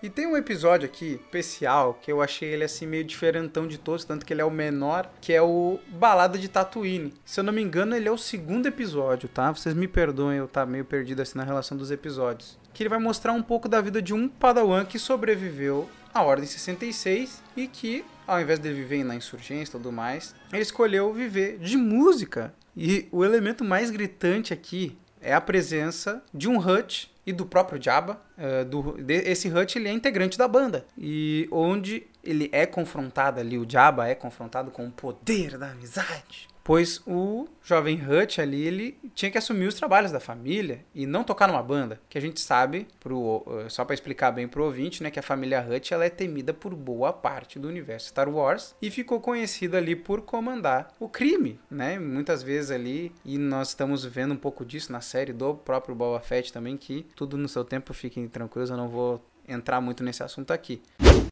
E 0.00 0.08
tem 0.08 0.28
um 0.28 0.36
episódio 0.36 0.86
aqui 0.86 1.20
especial 1.20 1.98
que 2.00 2.12
eu 2.12 2.22
achei 2.22 2.50
ele 2.50 2.62
assim 2.62 2.86
meio 2.86 3.02
diferentão 3.02 3.66
de 3.66 3.76
todos, 3.76 4.04
tanto 4.04 4.24
que 4.24 4.32
ele 4.32 4.40
é 4.40 4.44
o 4.44 4.50
menor, 4.50 5.10
que 5.20 5.32
é 5.32 5.42
o 5.42 5.80
Balada 5.88 6.38
de 6.38 6.46
Tatooine. 6.46 7.12
Se 7.24 7.40
eu 7.40 7.44
não 7.44 7.52
me 7.52 7.60
engano, 7.60 7.96
ele 7.96 8.06
é 8.06 8.12
o 8.12 8.16
segundo 8.16 8.66
episódio, 8.66 9.28
tá? 9.28 9.50
Vocês 9.50 9.74
me 9.74 9.88
perdoem 9.88 10.38
eu 10.38 10.44
estar 10.44 10.64
tá 10.64 10.70
meio 10.70 10.84
perdido 10.84 11.20
assim 11.20 11.36
na 11.36 11.42
relação 11.42 11.76
dos 11.76 11.90
episódios. 11.90 12.56
Que 12.72 12.84
ele 12.84 12.90
vai 12.90 13.00
mostrar 13.00 13.32
um 13.32 13.42
pouco 13.42 13.68
da 13.68 13.80
vida 13.80 14.00
de 14.00 14.14
um 14.14 14.28
Padawan 14.28 14.84
que 14.84 15.00
sobreviveu 15.00 15.90
à 16.14 16.22
Ordem 16.22 16.46
66 16.46 17.42
e 17.56 17.66
que, 17.66 18.04
ao 18.24 18.40
invés 18.40 18.60
de 18.60 18.72
viver 18.72 19.02
na 19.02 19.16
insurgência 19.16 19.72
e 19.72 19.78
tudo 19.78 19.90
mais, 19.90 20.32
ele 20.52 20.62
escolheu 20.62 21.12
viver 21.12 21.58
de 21.58 21.76
música. 21.76 22.54
E 22.76 23.08
o 23.10 23.24
elemento 23.24 23.64
mais 23.64 23.90
gritante 23.90 24.52
aqui 24.52 24.96
é 25.20 25.34
a 25.34 25.40
presença 25.40 26.22
de 26.32 26.48
um 26.48 26.56
Hut 26.56 27.10
e 27.28 27.32
do 27.32 27.44
próprio 27.44 27.80
Jabba. 27.80 28.18
Uh, 28.38 28.64
do, 28.64 29.02
de, 29.02 29.14
esse 29.14 29.48
Hut 29.48 29.78
ele 29.78 29.88
é 29.88 29.92
integrante 29.92 30.38
da 30.38 30.48
banda. 30.48 30.86
E 30.96 31.46
onde 31.52 32.06
ele 32.24 32.48
é 32.52 32.64
confrontado 32.64 33.38
ali, 33.38 33.58
o 33.58 33.66
Jabba 33.68 34.08
é 34.08 34.14
confrontado 34.14 34.70
com 34.70 34.86
o 34.86 34.90
poder 34.90 35.58
da 35.58 35.70
amizade 35.70 36.48
pois 36.68 37.00
o 37.06 37.48
jovem 37.64 37.98
Hutch 37.98 38.40
ali 38.40 38.60
ele 38.60 38.98
tinha 39.14 39.30
que 39.30 39.38
assumir 39.38 39.66
os 39.66 39.74
trabalhos 39.74 40.12
da 40.12 40.20
família 40.20 40.84
e 40.94 41.06
não 41.06 41.24
tocar 41.24 41.48
numa 41.48 41.62
banda, 41.62 41.98
que 42.10 42.18
a 42.18 42.20
gente 42.20 42.42
sabe, 42.42 42.86
pro, 43.00 43.42
eh, 43.64 43.70
só 43.70 43.86
para 43.86 43.94
explicar 43.94 44.32
bem 44.32 44.46
pro 44.46 44.64
ouvinte, 44.64 45.02
né, 45.02 45.10
que 45.10 45.18
a 45.18 45.22
família 45.22 45.66
Hutch 45.66 45.92
ela 45.92 46.04
é 46.04 46.10
temida 46.10 46.52
por 46.52 46.74
boa 46.74 47.10
parte 47.10 47.58
do 47.58 47.68
universo 47.68 48.08
Star 48.08 48.28
Wars 48.28 48.76
e 48.82 48.90
ficou 48.90 49.18
conhecida 49.18 49.78
ali 49.78 49.96
por 49.96 50.20
comandar 50.20 50.92
o 51.00 51.08
crime, 51.08 51.58
né, 51.70 51.98
muitas 51.98 52.42
vezes 52.42 52.70
ali 52.70 53.14
e 53.24 53.38
nós 53.38 53.68
estamos 53.68 54.04
vendo 54.04 54.34
um 54.34 54.36
pouco 54.36 54.62
disso 54.62 54.92
na 54.92 55.00
série 55.00 55.32
do 55.32 55.54
próprio 55.54 55.94
Boba 55.94 56.20
Fett 56.20 56.52
também 56.52 56.76
que 56.76 57.06
tudo 57.16 57.38
no 57.38 57.48
seu 57.48 57.64
tempo, 57.64 57.94
fiquem 57.94 58.28
tranquilos, 58.28 58.68
eu 58.68 58.76
não 58.76 58.88
vou 58.88 59.24
entrar 59.48 59.80
muito 59.80 60.04
nesse 60.04 60.22
assunto 60.22 60.50
aqui. 60.50 60.82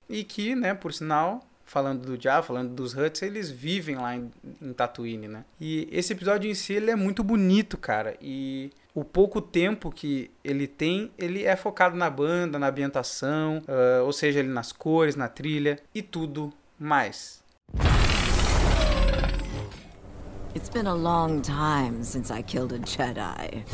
E 0.08 0.24
que, 0.24 0.54
né, 0.54 0.72
por 0.72 0.94
sinal, 0.94 1.42
falando 1.66 2.06
do 2.06 2.20
Java, 2.20 2.46
falando 2.46 2.72
dos 2.72 2.96
Huts, 2.96 3.20
eles 3.22 3.50
vivem 3.50 3.96
lá 3.96 4.16
em, 4.16 4.30
em 4.62 4.72
Tatooine, 4.72 5.26
né? 5.28 5.44
E 5.60 5.88
esse 5.90 6.12
episódio 6.12 6.48
em 6.48 6.54
si, 6.54 6.72
ele 6.72 6.90
é 6.90 6.96
muito 6.96 7.22
bonito, 7.24 7.76
cara. 7.76 8.16
E 8.22 8.70
o 8.94 9.04
pouco 9.04 9.42
tempo 9.42 9.90
que 9.90 10.30
ele 10.42 10.66
tem, 10.68 11.10
ele 11.18 11.44
é 11.44 11.56
focado 11.56 11.96
na 11.96 12.08
banda, 12.08 12.58
na 12.58 12.68
ambientação, 12.68 13.58
uh, 13.68 14.04
ou 14.04 14.12
seja, 14.12 14.38
ele 14.38 14.48
nas 14.48 14.72
cores, 14.72 15.16
na 15.16 15.28
trilha 15.28 15.78
e 15.94 16.00
tudo 16.00 16.52
mais. 16.78 17.44
It's 20.54 20.70
been 20.70 20.86
a 20.86 20.94
long 20.94 21.42
time 21.42 22.02
since 22.02 22.32
I 22.32 22.42
killed 22.42 22.72
a 22.72 22.78
Jedi. 22.78 23.64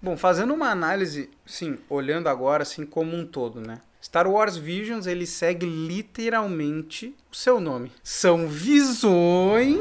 Bom, 0.00 0.16
fazendo 0.16 0.54
uma 0.54 0.68
análise, 0.68 1.28
sim, 1.44 1.78
olhando 1.88 2.28
agora 2.28 2.62
assim 2.62 2.86
como 2.86 3.16
um 3.16 3.26
todo, 3.26 3.60
né? 3.60 3.80
Star 4.06 4.30
Wars 4.30 4.56
Visions, 4.56 5.08
ele 5.08 5.26
segue 5.26 5.66
literalmente 5.66 7.12
o 7.28 7.34
seu 7.34 7.58
nome. 7.58 7.90
São 8.04 8.46
visões 8.46 9.80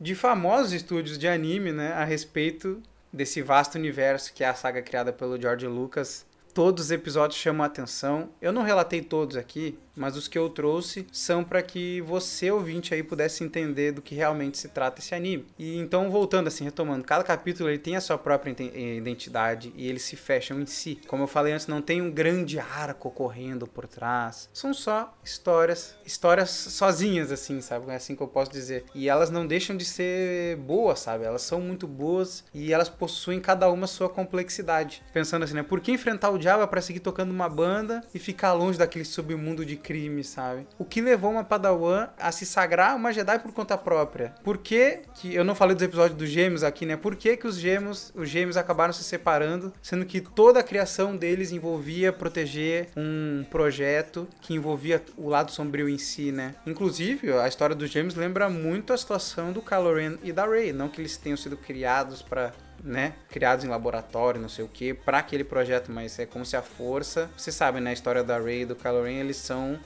de 0.00 0.14
famosos 0.14 0.72
estúdios 0.72 1.18
de 1.18 1.28
anime, 1.28 1.70
né, 1.70 1.92
a 1.92 2.04
respeito 2.04 2.82
desse 3.12 3.42
vasto 3.42 3.74
universo 3.74 4.32
que 4.32 4.42
é 4.42 4.48
a 4.48 4.54
saga 4.54 4.80
criada 4.80 5.12
pelo 5.12 5.38
George 5.38 5.66
Lucas 5.66 6.24
Todos 6.56 6.86
os 6.86 6.90
episódios 6.90 7.38
chamam 7.38 7.64
a 7.64 7.66
atenção. 7.66 8.30
Eu 8.40 8.50
não 8.50 8.62
relatei 8.62 9.02
todos 9.02 9.36
aqui, 9.36 9.78
mas 9.96 10.16
os 10.16 10.28
que 10.28 10.38
eu 10.38 10.48
trouxe 10.48 11.06
são 11.10 11.42
para 11.42 11.62
que 11.62 12.00
você, 12.02 12.50
ouvinte, 12.50 12.94
aí 12.94 13.02
pudesse 13.02 13.42
entender 13.42 13.92
do 13.92 14.02
que 14.02 14.14
realmente 14.14 14.58
se 14.58 14.68
trata 14.68 15.00
esse 15.00 15.14
anime. 15.14 15.46
E 15.58 15.78
então, 15.78 16.10
voltando 16.10 16.48
assim, 16.48 16.64
retomando, 16.64 17.04
cada 17.04 17.24
capítulo 17.24 17.68
ele 17.68 17.78
tem 17.78 17.96
a 17.96 18.00
sua 18.00 18.18
própria 18.18 18.54
identidade 18.96 19.72
e 19.76 19.88
eles 19.88 20.02
se 20.02 20.16
fecham 20.16 20.60
em 20.60 20.66
si. 20.66 21.00
Como 21.06 21.22
eu 21.22 21.26
falei 21.26 21.52
antes, 21.52 21.66
não 21.66 21.80
tem 21.80 22.02
um 22.02 22.10
grande 22.10 22.58
arco 22.58 23.10
correndo 23.10 23.66
por 23.66 23.86
trás. 23.86 24.48
São 24.52 24.74
só 24.74 25.16
histórias, 25.24 25.96
histórias 26.04 26.50
sozinhas, 26.50 27.32
assim, 27.32 27.60
sabe? 27.60 27.90
É 27.90 27.96
assim 27.96 28.14
que 28.14 28.22
eu 28.22 28.28
posso 28.28 28.50
dizer. 28.50 28.84
E 28.94 29.08
elas 29.08 29.30
não 29.30 29.46
deixam 29.46 29.76
de 29.76 29.84
ser 29.84 30.56
boas, 30.56 31.00
sabe? 31.00 31.24
Elas 31.24 31.42
são 31.42 31.60
muito 31.60 31.86
boas 31.86 32.44
e 32.52 32.72
elas 32.72 32.88
possuem 32.88 33.40
cada 33.40 33.70
uma 33.70 33.86
sua 33.86 34.08
complexidade. 34.08 35.02
Pensando 35.12 35.44
assim, 35.44 35.54
né? 35.54 35.62
Por 35.62 35.80
que 35.80 35.92
enfrentar 35.92 36.30
o 36.30 36.38
diabo 36.38 36.66
para 36.68 36.82
seguir 36.82 37.00
tocando 37.00 37.30
uma 37.30 37.48
banda 37.48 38.02
e 38.14 38.18
ficar 38.18 38.52
longe 38.52 38.78
daquele 38.78 39.04
submundo 39.04 39.64
de 39.64 39.76
crime, 39.86 40.24
sabe? 40.24 40.66
O 40.76 40.84
que 40.84 41.00
levou 41.00 41.30
uma 41.30 41.44
Padawan 41.44 42.08
a 42.18 42.32
se 42.32 42.44
sagrar 42.44 42.96
uma 42.96 43.12
Jedi 43.12 43.38
por 43.38 43.52
conta 43.52 43.78
própria? 43.78 44.34
Por 44.42 44.58
que, 44.58 45.02
que 45.14 45.32
eu 45.32 45.44
não 45.44 45.54
falei 45.54 45.76
dos 45.76 45.84
episódios 45.84 46.18
dos 46.18 46.28
gêmeos 46.28 46.64
aqui, 46.64 46.84
né? 46.84 46.96
Por 46.96 47.14
que, 47.14 47.36
que 47.36 47.46
os 47.46 47.56
gêmeos, 47.56 48.12
os 48.16 48.28
gêmeos 48.28 48.56
acabaram 48.56 48.92
se 48.92 49.04
separando, 49.04 49.72
sendo 49.80 50.04
que 50.04 50.20
toda 50.20 50.58
a 50.58 50.62
criação 50.64 51.16
deles 51.16 51.52
envolvia 51.52 52.12
proteger 52.12 52.88
um 52.96 53.44
projeto 53.48 54.26
que 54.40 54.54
envolvia 54.54 55.00
o 55.16 55.28
lado 55.28 55.52
sombrio 55.52 55.88
em 55.88 55.98
si, 55.98 56.32
né? 56.32 56.56
Inclusive, 56.66 57.32
a 57.34 57.46
história 57.46 57.76
dos 57.76 57.88
gêmeos 57.88 58.16
lembra 58.16 58.50
muito 58.50 58.92
a 58.92 58.96
situação 58.96 59.52
do 59.52 59.62
Kylo 59.62 59.94
Ren 59.94 60.16
e 60.24 60.32
da 60.32 60.46
Rey, 60.46 60.72
não 60.72 60.88
que 60.88 61.00
eles 61.00 61.16
tenham 61.16 61.36
sido 61.36 61.56
criados 61.56 62.22
para 62.22 62.52
né, 62.86 63.14
criados 63.28 63.64
em 63.64 63.68
laboratório, 63.68 64.40
não 64.40 64.48
sei 64.48 64.64
o 64.64 64.68
que, 64.68 64.94
para 64.94 65.18
aquele 65.18 65.42
projeto, 65.42 65.90
mas 65.90 66.18
é 66.18 66.24
como 66.24 66.46
se 66.46 66.56
a 66.56 66.62
força, 66.62 67.28
você 67.36 67.50
sabe, 67.50 67.80
né, 67.80 67.90
a 67.90 67.92
história 67.92 68.22
da 68.22 68.38
Rey 68.38 68.62
e 68.62 68.66
do 68.66 68.76
Kylo 68.76 69.02
Ren, 69.02 69.16
eles 69.16 69.36
são 69.36 69.78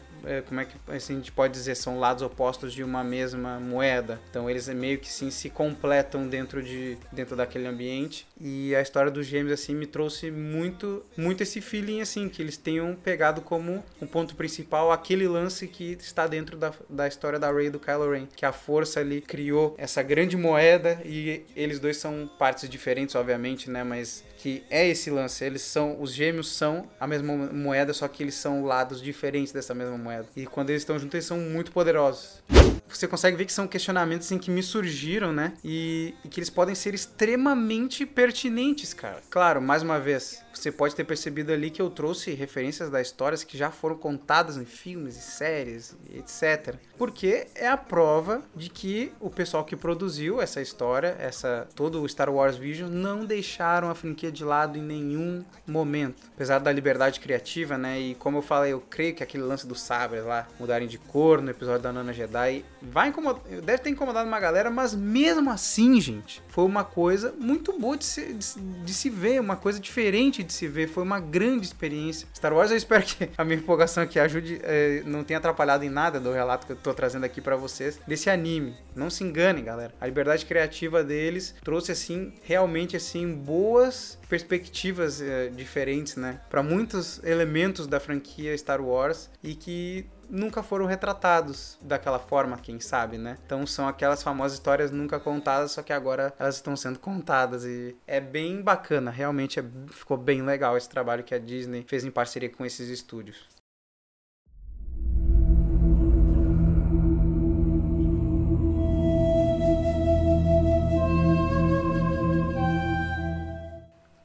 como 0.47 0.61
é 0.61 0.65
que 0.65 0.77
assim, 0.89 1.15
a 1.15 1.17
gente 1.17 1.33
pode 1.33 1.53
dizer, 1.53 1.75
são 1.75 1.99
lados 1.99 2.23
opostos 2.23 2.73
de 2.73 2.83
uma 2.83 3.03
mesma 3.05 3.59
moeda. 3.59 4.21
Então 4.31 4.49
eles 4.49 4.69
meio 4.69 4.99
que 4.99 5.11
sim 5.11 5.31
se 5.31 5.51
completam 5.51 6.29
dentro 6.29 6.63
de 6.63 6.97
dentro 7.13 7.37
daquele 7.37 7.67
ambiente. 7.67 8.27
E 8.41 8.75
a 8.75 8.81
história 8.81 9.11
dos 9.11 9.27
gêmeos 9.27 9.53
assim 9.53 9.75
me 9.75 9.87
trouxe 9.87 10.31
muito 10.31 11.03
muito 11.17 11.43
esse 11.43 11.61
feeling 11.61 12.01
assim 12.01 12.29
que 12.29 12.41
eles 12.41 12.57
tenham 12.57 12.95
pegado 12.95 13.41
como 13.41 13.85
um 14.01 14.07
ponto 14.07 14.35
principal 14.35 14.93
aquele 14.93 15.27
lance 15.27 15.67
que 15.67 15.97
está 16.01 16.27
dentro 16.27 16.57
da, 16.57 16.73
da 16.89 17.09
história 17.09 17.39
da 17.39 17.51
Rey 17.53 17.67
e 17.67 17.71
do 17.71 17.79
Kylo 17.79 18.11
Ren, 18.11 18.27
que 18.35 18.47
a 18.47 18.53
força 18.53 19.01
ali 19.01 19.21
criou 19.21 19.75
essa 19.79 20.03
grande 20.03 20.37
moeda 20.37 21.01
e 21.05 21.45
eles 21.57 21.79
dois 21.79 21.97
são 21.97 22.31
partes 22.39 22.69
diferentes, 22.69 23.15
obviamente, 23.15 23.71
né, 23.71 23.85
mas 23.85 24.25
que 24.41 24.65
é 24.71 24.89
esse 24.89 25.11
lance, 25.11 25.45
eles 25.45 25.61
são 25.61 26.01
os 26.01 26.15
gêmeos 26.15 26.51
são 26.51 26.89
a 26.99 27.07
mesma 27.07 27.37
moeda, 27.37 27.93
só 27.93 28.09
que 28.09 28.23
eles 28.23 28.35
são 28.35 28.65
lados 28.65 29.03
diferentes 29.03 29.53
dessa 29.53 29.75
mesma 29.75 29.99
moeda. 29.99 30.27
E 30.35 30.47
quando 30.47 30.71
eles 30.71 30.81
estão 30.81 30.99
juntos, 30.99 31.15
eles 31.15 31.27
são 31.27 31.39
muito 31.39 31.71
poderosos. 31.73 32.43
Você 32.89 33.07
consegue 33.07 33.37
ver 33.37 33.45
que 33.45 33.53
são 33.53 33.69
questionamentos 33.69 34.27
assim, 34.27 34.39
que 34.39 34.51
me 34.51 34.63
surgiram, 34.63 35.33
né? 35.33 35.53
E, 35.63 36.15
e 36.25 36.29
que 36.29 36.41
eles 36.41 36.51
podem 36.51 36.75
ser 36.75 36.95
extremamente 36.95 38.05
pertinentes, 38.05 38.95
cara. 38.95 39.23
Claro, 39.29 39.61
mais 39.61 39.83
uma 39.83 40.01
vez, 40.01 40.43
você 40.53 40.71
pode 40.71 40.95
ter 40.95 41.05
percebido 41.05 41.53
ali 41.53 41.71
que 41.71 41.81
eu 41.81 41.91
trouxe 41.91 42.33
referências 42.33 42.91
das 42.91 43.07
histórias 43.07 43.45
que 43.45 43.57
já 43.57 43.71
foram 43.71 43.97
contadas 43.97 44.57
em 44.57 44.65
filmes 44.65 45.17
e 45.17 45.23
séries, 45.23 45.97
etc. 46.15 46.77
Porque 46.99 47.47
é 47.55 47.69
a 47.69 47.77
prova 47.77 48.43
de 48.55 48.69
que 48.69 49.13
o 49.21 49.31
pessoal 49.31 49.65
que 49.65 49.77
produziu 49.77 50.41
essa 50.41 50.61
história, 50.61 51.17
essa 51.19 51.69
todo 51.75 52.03
o 52.03 52.09
Star 52.09 52.31
Wars 52.31 52.57
Vision, 52.57 52.91
não 52.91 53.25
deixaram 53.25 53.91
a 53.91 53.95
franquia 53.95 54.31
de 54.31 54.45
lado 54.45 54.77
em 54.77 54.83
nenhum 54.83 55.45
momento. 55.67 56.23
Apesar 56.35 56.59
da 56.59 56.73
liberdade 56.73 57.21
criativa, 57.21 57.79
né? 57.79 58.01
E 58.01 58.15
como 58.15 58.39
eu 58.39 58.43
falei, 58.43 58.73
eu 58.73 58.81
creio 58.81 59.15
que 59.15 59.23
aquele 59.23 59.43
lance 59.43 59.67
dos 59.67 59.81
sabres 59.81 60.25
lá 60.25 60.47
mudarem 60.59 60.89
de 60.89 60.99
cor 60.99 61.41
no 61.41 61.51
episódio 61.51 61.83
da 61.83 61.93
Nana 61.93 62.13
Jedi 62.13 62.65
vai 62.83 63.09
incomodar, 63.09 63.43
deve 63.43 63.79
ter 63.79 63.91
incomodado 63.91 64.29
uma 64.29 64.41
galera, 64.41 64.71
mas 64.71 64.95
mesmo 64.95 65.51
assim, 65.51 66.01
gente, 66.01 66.43
foi 66.49 66.65
uma 66.65 66.85
coisa 66.85 67.35
muito 67.39 67.79
boa 67.79 67.97
de 67.97 68.05
se, 68.05 68.33
de, 68.33 68.61
de 68.85 68.95
se 68.95 69.09
ver, 69.09 69.41
uma 69.41 69.57
coisa 69.57 69.79
diferente 69.79 70.40
de 70.43 70.53
se 70.53 70.67
ver, 70.67 70.89
foi 70.89 71.03
uma 71.03 71.21
grande 71.21 71.67
experiência. 71.67 72.27
Star 72.35 72.53
Wars, 72.53 72.71
eu 72.71 72.77
espero 72.77 73.05
que 73.05 73.29
a 73.37 73.45
minha 73.45 73.59
empolgação 73.59 74.03
aqui 74.03 74.19
ajude, 74.19 74.61
é, 74.63 75.03
não 75.05 75.25
tenha 75.25 75.39
atrapalhado 75.39 75.85
em 75.85 75.91
nada 75.91 76.21
do 76.21 76.33
relato 76.33 76.67
que 76.67 76.73
eu 76.73 76.77
tô 76.77 76.93
trazendo 76.95 77.25
aqui 77.25 77.41
para 77.41 77.57
vocês 77.57 77.99
desse 78.07 78.31
anime. 78.31 78.75
Não 78.95 79.11
se 79.11 79.25
enganem, 79.25 79.65
galera. 79.65 79.93
A 80.01 80.07
liberdade 80.07 80.45
criativa 80.47 81.03
deles 81.05 81.55
trouxe 81.63 81.93
assim 81.93 82.33
realmente 82.43 82.97
assim 82.97 83.33
boas 83.33 84.19
perspectivas 84.29 85.21
é, 85.21 85.49
diferentes, 85.49 86.17
né, 86.17 86.41
para 86.49 86.63
muitos 86.63 87.23
elementos 87.25 87.87
da 87.87 87.99
franquia 87.99 88.57
Star 88.57 88.81
Wars 88.81 89.29
e 89.43 89.55
que 89.55 90.07
nunca 90.31 90.63
foram 90.63 90.87
retratados 90.87 91.77
daquela 91.83 92.19
forma, 92.19 92.57
quem 92.57 92.79
sabe, 92.79 93.19
né? 93.19 93.37
Então 93.45 93.67
são 93.67 93.89
aquelas 93.89 94.23
famosas 94.23 94.55
histórias 94.57 94.91
nunca 94.91 95.19
contadas, 95.19 95.73
só 95.73 95.83
que 95.83 95.93
agora 95.93 96.33
elas 96.39 96.57
estão 96.57 96.77
sendo 96.77 96.99
contadas 96.99 97.65
e 97.65 97.97
é 98.07 98.21
bem 98.21 98.63
bacana, 98.63 99.11
realmente 99.11 99.59
é, 99.59 99.65
ficou 99.91 100.17
bem 100.17 100.43
legal 100.43 100.77
esse 100.77 100.89
trabalho 100.89 101.25
que 101.25 101.35
a 101.35 101.39
Disney 101.39 101.85
fez 101.87 102.05
em 102.05 102.11
parceria 102.11 102.49
com 102.49 102.65
esses 102.65 102.89
estúdios. 102.89 103.49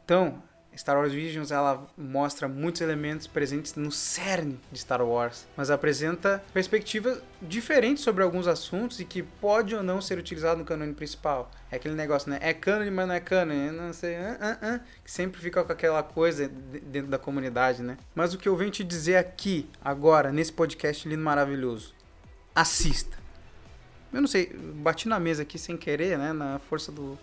Então, 0.06 0.45
Star 0.78 0.98
Wars 0.98 1.14
Visions 1.14 1.52
ela 1.52 1.88
mostra 1.98 2.48
muitos 2.48 2.82
elementos 2.82 3.28
presentes 3.28 3.76
no 3.76 3.92
cerne 3.92 4.60
de 4.72 4.80
Star 4.80 5.02
Wars, 5.02 5.48
mas 5.56 5.72
apresenta 5.72 6.44
perspectivas 6.54 7.22
diferentes 7.42 8.04
sobre 8.04 8.24
alguns 8.24 8.48
assuntos 8.48 9.00
e 9.00 9.06
que 9.06 9.24
pode 9.24 9.76
ou 9.76 9.82
não 9.82 10.02
ser 10.02 10.18
utilizado 10.18 10.60
no 10.60 10.66
cânone 10.66 10.94
principal. 10.94 11.50
É 11.72 11.78
aquele 11.78 11.96
negócio, 11.96 12.30
né? 12.30 12.40
É 12.42 12.54
cânone, 12.54 12.92
mas 12.92 13.08
não 13.08 13.16
é 13.16 13.20
cânone, 13.20 13.72
não 13.72 13.94
sei, 13.94 14.16
uh, 14.16 14.20
uh, 14.20 14.76
uh, 14.76 14.80
que 15.04 15.12
sempre 15.12 15.42
fica 15.42 15.64
com 15.64 15.72
aquela 15.72 16.04
coisa 16.04 16.48
dentro 16.48 17.10
da 17.10 17.18
comunidade, 17.18 17.82
né? 17.82 17.98
Mas 18.14 18.34
o 18.34 18.38
que 18.38 18.48
eu 18.48 18.56
venho 18.56 18.72
te 18.72 18.84
dizer 18.84 19.16
aqui, 19.16 19.70
agora, 19.84 20.32
nesse 20.32 20.52
podcast 20.52 21.08
lindo 21.08 21.24
maravilhoso, 21.24 21.94
assista. 22.54 23.18
Eu 24.12 24.22
não 24.22 24.28
sei, 24.28 24.54
bati 24.54 25.08
na 25.08 25.20
mesa 25.20 25.44
aqui 25.44 25.58
sem 25.58 25.76
querer, 25.76 26.18
né? 26.18 26.34
Na 26.34 26.60
força 26.60 26.92
do, 26.92 27.18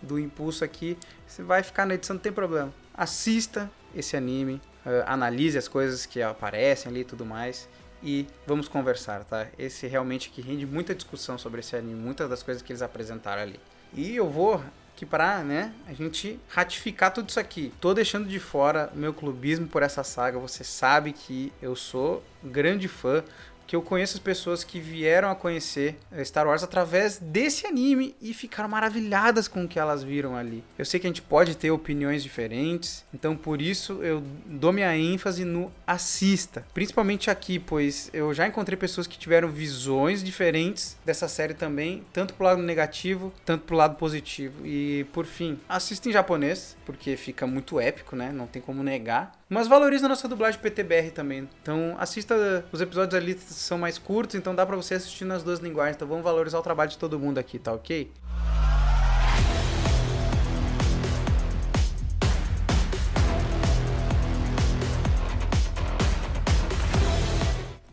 do 0.00 0.18
impulso 0.18 0.64
aqui. 0.64 0.96
Você 1.26 1.42
vai 1.42 1.62
ficar 1.62 1.86
na 1.86 1.94
edição, 1.94 2.14
não 2.14 2.20
tem 2.22 2.32
problema 2.32 2.72
assista 2.98 3.70
esse 3.94 4.16
anime, 4.16 4.60
uh, 4.84 5.04
analise 5.06 5.56
as 5.56 5.68
coisas 5.68 6.04
que 6.04 6.20
aparecem 6.20 6.90
ali 6.90 7.00
e 7.00 7.04
tudo 7.04 7.24
mais 7.24 7.68
e 8.02 8.26
vamos 8.46 8.68
conversar, 8.68 9.24
tá? 9.24 9.46
Esse 9.58 9.86
realmente 9.86 10.30
que 10.30 10.42
rende 10.42 10.66
muita 10.66 10.94
discussão 10.94 11.38
sobre 11.38 11.60
esse 11.60 11.74
anime, 11.76 11.98
muitas 11.98 12.28
das 12.28 12.42
coisas 12.42 12.62
que 12.62 12.72
eles 12.72 12.82
apresentaram 12.82 13.42
ali. 13.42 13.60
E 13.94 14.16
eu 14.16 14.28
vou 14.28 14.62
que 14.94 15.06
para, 15.06 15.44
né, 15.44 15.72
a 15.86 15.92
gente 15.92 16.40
ratificar 16.48 17.12
tudo 17.12 17.28
isso 17.28 17.38
aqui. 17.38 17.72
Tô 17.80 17.94
deixando 17.94 18.28
de 18.28 18.40
fora 18.40 18.90
meu 18.92 19.14
clubismo 19.14 19.68
por 19.68 19.80
essa 19.80 20.02
saga. 20.02 20.40
Você 20.40 20.64
sabe 20.64 21.12
que 21.12 21.52
eu 21.62 21.76
sou 21.76 22.20
grande 22.42 22.88
fã 22.88 23.22
que 23.68 23.76
eu 23.76 23.82
conheço 23.82 24.16
as 24.16 24.22
pessoas 24.22 24.64
que 24.64 24.80
vieram 24.80 25.30
a 25.30 25.34
conhecer 25.34 25.96
eh, 26.10 26.24
Star 26.24 26.46
Wars 26.46 26.62
através 26.62 27.18
desse 27.18 27.66
anime 27.66 28.16
e 28.20 28.32
ficaram 28.32 28.68
maravilhadas 28.68 29.46
com 29.46 29.64
o 29.64 29.68
que 29.68 29.78
elas 29.78 30.02
viram 30.02 30.34
ali. 30.34 30.64
Eu 30.78 30.86
sei 30.86 30.98
que 30.98 31.06
a 31.06 31.10
gente 31.10 31.20
pode 31.20 31.54
ter 31.54 31.70
opiniões 31.70 32.22
diferentes, 32.22 33.04
então 33.12 33.36
por 33.36 33.60
isso 33.60 34.02
eu 34.02 34.22
dou 34.46 34.72
minha 34.72 34.96
ênfase 34.96 35.44
no 35.44 35.70
assista, 35.86 36.64
principalmente 36.72 37.30
aqui, 37.30 37.58
pois 37.58 38.08
eu 38.14 38.32
já 38.32 38.46
encontrei 38.46 38.76
pessoas 38.76 39.06
que 39.06 39.18
tiveram 39.18 39.48
visões 39.48 40.24
diferentes 40.24 40.96
dessa 41.04 41.28
série 41.28 41.52
também, 41.52 42.02
tanto 42.10 42.32
pro 42.32 42.44
lado 42.44 42.62
negativo, 42.62 43.30
tanto 43.44 43.64
pro 43.64 43.76
lado 43.76 43.96
positivo. 43.96 44.66
E 44.66 45.04
por 45.12 45.26
fim, 45.26 45.60
assista 45.68 46.08
em 46.08 46.12
japonês, 46.12 46.74
porque 46.86 47.18
fica 47.18 47.46
muito 47.46 47.78
épico, 47.78 48.16
né? 48.16 48.32
Não 48.32 48.46
tem 48.46 48.62
como 48.62 48.82
negar. 48.82 49.38
Mas 49.48 49.66
valoriza 49.66 50.06
a 50.06 50.08
nossa 50.08 50.28
dublagem 50.28 50.60
PTBR 50.60 51.10
também. 51.10 51.48
Então 51.62 51.96
assista 51.98 52.64
os 52.70 52.80
episódios 52.80 53.14
ali 53.14 53.34
são 53.58 53.78
mais 53.78 53.98
curtos, 53.98 54.36
então 54.36 54.54
dá 54.54 54.64
para 54.64 54.76
você 54.76 54.94
assistir 54.94 55.24
nas 55.24 55.42
duas 55.42 55.58
linguagens. 55.58 55.96
Então 55.96 56.08
vamos 56.08 56.24
valorizar 56.24 56.58
o 56.58 56.62
trabalho 56.62 56.90
de 56.90 56.98
todo 56.98 57.18
mundo 57.18 57.38
aqui, 57.38 57.58
tá 57.58 57.72
ok? 57.72 58.10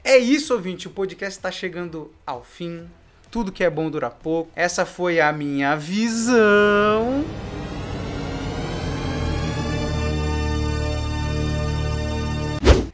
É 0.04 0.18
isso, 0.18 0.54
ouvinte. 0.54 0.88
O 0.88 0.92
podcast 0.92 1.38
está 1.38 1.52
chegando 1.52 2.12
ao 2.26 2.44
fim. 2.44 2.88
Tudo 3.30 3.52
que 3.52 3.64
é 3.64 3.70
bom 3.70 3.90
dura 3.90 4.10
pouco. 4.10 4.50
Essa 4.56 4.86
foi 4.86 5.20
a 5.20 5.34
minha 5.34 5.76
visão. 5.76 7.26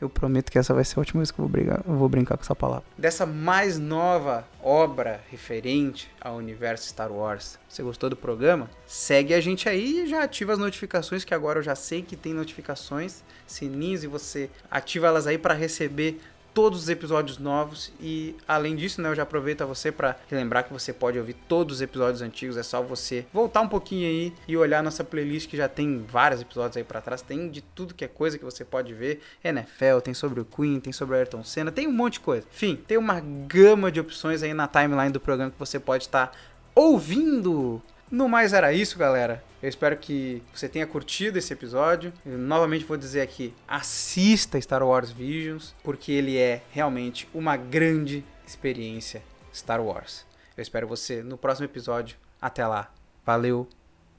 Eu 0.02 0.10
prometo 0.10 0.52
que 0.52 0.58
essa 0.58 0.74
vai 0.74 0.84
ser 0.84 0.98
a 0.98 1.02
última 1.02 1.20
vez 1.20 1.30
que 1.30 1.40
eu 1.40 1.44
vou, 1.44 1.50
brigar, 1.50 1.84
eu 1.88 1.94
vou 1.94 2.10
brincar 2.10 2.36
com 2.36 2.44
essa 2.44 2.56
palavra. 2.56 2.84
Dessa 2.98 3.24
mais 3.24 3.78
nova 3.78 4.48
obra 4.64 5.22
referente 5.30 6.10
ao 6.20 6.38
universo 6.38 6.90
Star 6.90 7.12
Wars. 7.12 7.60
Você 7.70 7.84
gostou 7.84 8.10
do 8.10 8.16
programa? 8.16 8.68
Segue 8.88 9.32
a 9.32 9.40
gente 9.40 9.70
aí 9.70 10.02
e 10.02 10.08
já 10.08 10.24
ativa 10.24 10.54
as 10.54 10.60
notificações, 10.60 11.24
que 11.24 11.36
agora 11.36 11.60
eu 11.60 11.64
já 11.64 11.76
sei 11.76 12.02
que 12.02 12.16
tem 12.16 12.34
notificações, 12.34 13.22
sininhos, 13.46 14.04
e 14.04 14.08
você 14.08 14.50
ativa 14.72 15.06
elas 15.06 15.28
aí 15.28 15.38
para 15.38 15.54
receber 15.54 16.20
todos 16.54 16.84
os 16.84 16.90
episódios 16.90 17.38
novos 17.38 17.92
e 18.00 18.36
além 18.48 18.76
disso, 18.76 19.02
né, 19.02 19.10
eu 19.10 19.16
já 19.16 19.24
aproveito 19.24 19.62
a 19.62 19.66
você 19.66 19.92
para 19.92 20.18
lembrar 20.32 20.64
que 20.64 20.74
você 20.74 20.92
pode 20.92 21.18
ouvir 21.18 21.34
todos 21.48 21.78
os 21.78 21.82
episódios 21.82 22.22
antigos, 22.22 22.58
é 22.58 22.64
só 22.64 22.82
você 22.82 23.26
voltar 23.34 23.62
um 23.62 23.68
pouquinho 23.68 24.08
aí 24.08 24.34
e 24.48 24.58
olhar 24.58 24.84
nossa 24.84 25.04
playlist 25.04 25.50
que 25.50 25.58
já 25.58 25.68
tem 25.68 26.06
vários 26.08 26.42
episódios 26.42 26.78
aí 26.78 26.84
para 26.84 27.02
trás, 27.02 27.22
tem 27.22 27.50
de 27.50 27.62
tudo 27.62 27.94
que 27.94 28.06
é 28.06 28.08
coisa 28.08 28.38
que 28.38 28.46
você 28.46 28.64
pode 28.66 28.94
ver, 28.94 29.22
NFL, 29.44 30.00
tem 30.04 30.14
sobre 30.14 30.40
o 30.40 30.46
Queen, 30.46 30.80
tem 30.80 30.94
sobre 30.94 31.16
o 31.16 31.18
Ayrton 31.18 31.44
Senna, 31.44 31.72
tem 31.72 31.88
um 31.88 31.92
monte 31.92 32.14
de 32.14 32.22
coisa. 32.22 32.46
Enfim, 32.54 32.76
tem 32.76 32.98
uma 32.98 33.20
gama 33.20 33.92
de 33.92 34.00
opções 34.00 34.44
aí 34.44 34.54
na 34.54 34.68
timeline 34.68 35.12
do 35.12 35.20
programa 35.20 35.52
que 35.52 35.60
você 35.60 35.80
pode 35.80 36.06
estar 36.06 36.28
tá 36.28 36.38
ouvindo. 36.76 37.82
No 38.12 38.28
mais 38.28 38.52
era 38.52 38.74
isso, 38.74 39.00
galera. 39.00 39.42
Eu 39.64 39.70
espero 39.70 39.96
que 39.96 40.44
você 40.54 40.68
tenha 40.68 40.86
curtido 40.86 41.38
esse 41.38 41.54
episódio. 41.54 42.12
Eu 42.26 42.38
novamente 42.38 42.84
vou 42.84 42.98
dizer 42.98 43.22
aqui: 43.22 43.54
assista 43.66 44.60
Star 44.60 44.84
Wars 44.84 45.12
Visions, 45.12 45.74
porque 45.82 46.12
ele 46.12 46.38
é 46.38 46.62
realmente 46.72 47.30
uma 47.34 47.56
grande 47.56 48.26
experiência 48.46 49.24
Star 49.54 49.82
Wars. 49.82 50.26
Eu 50.58 50.62
espero 50.62 50.88
você 50.88 51.24
no 51.24 51.38
próximo 51.38 51.66
episódio. 51.66 52.18
Até 52.42 52.68
lá. 52.68 52.92
Valeu. 53.26 53.68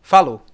Falou! 0.00 0.51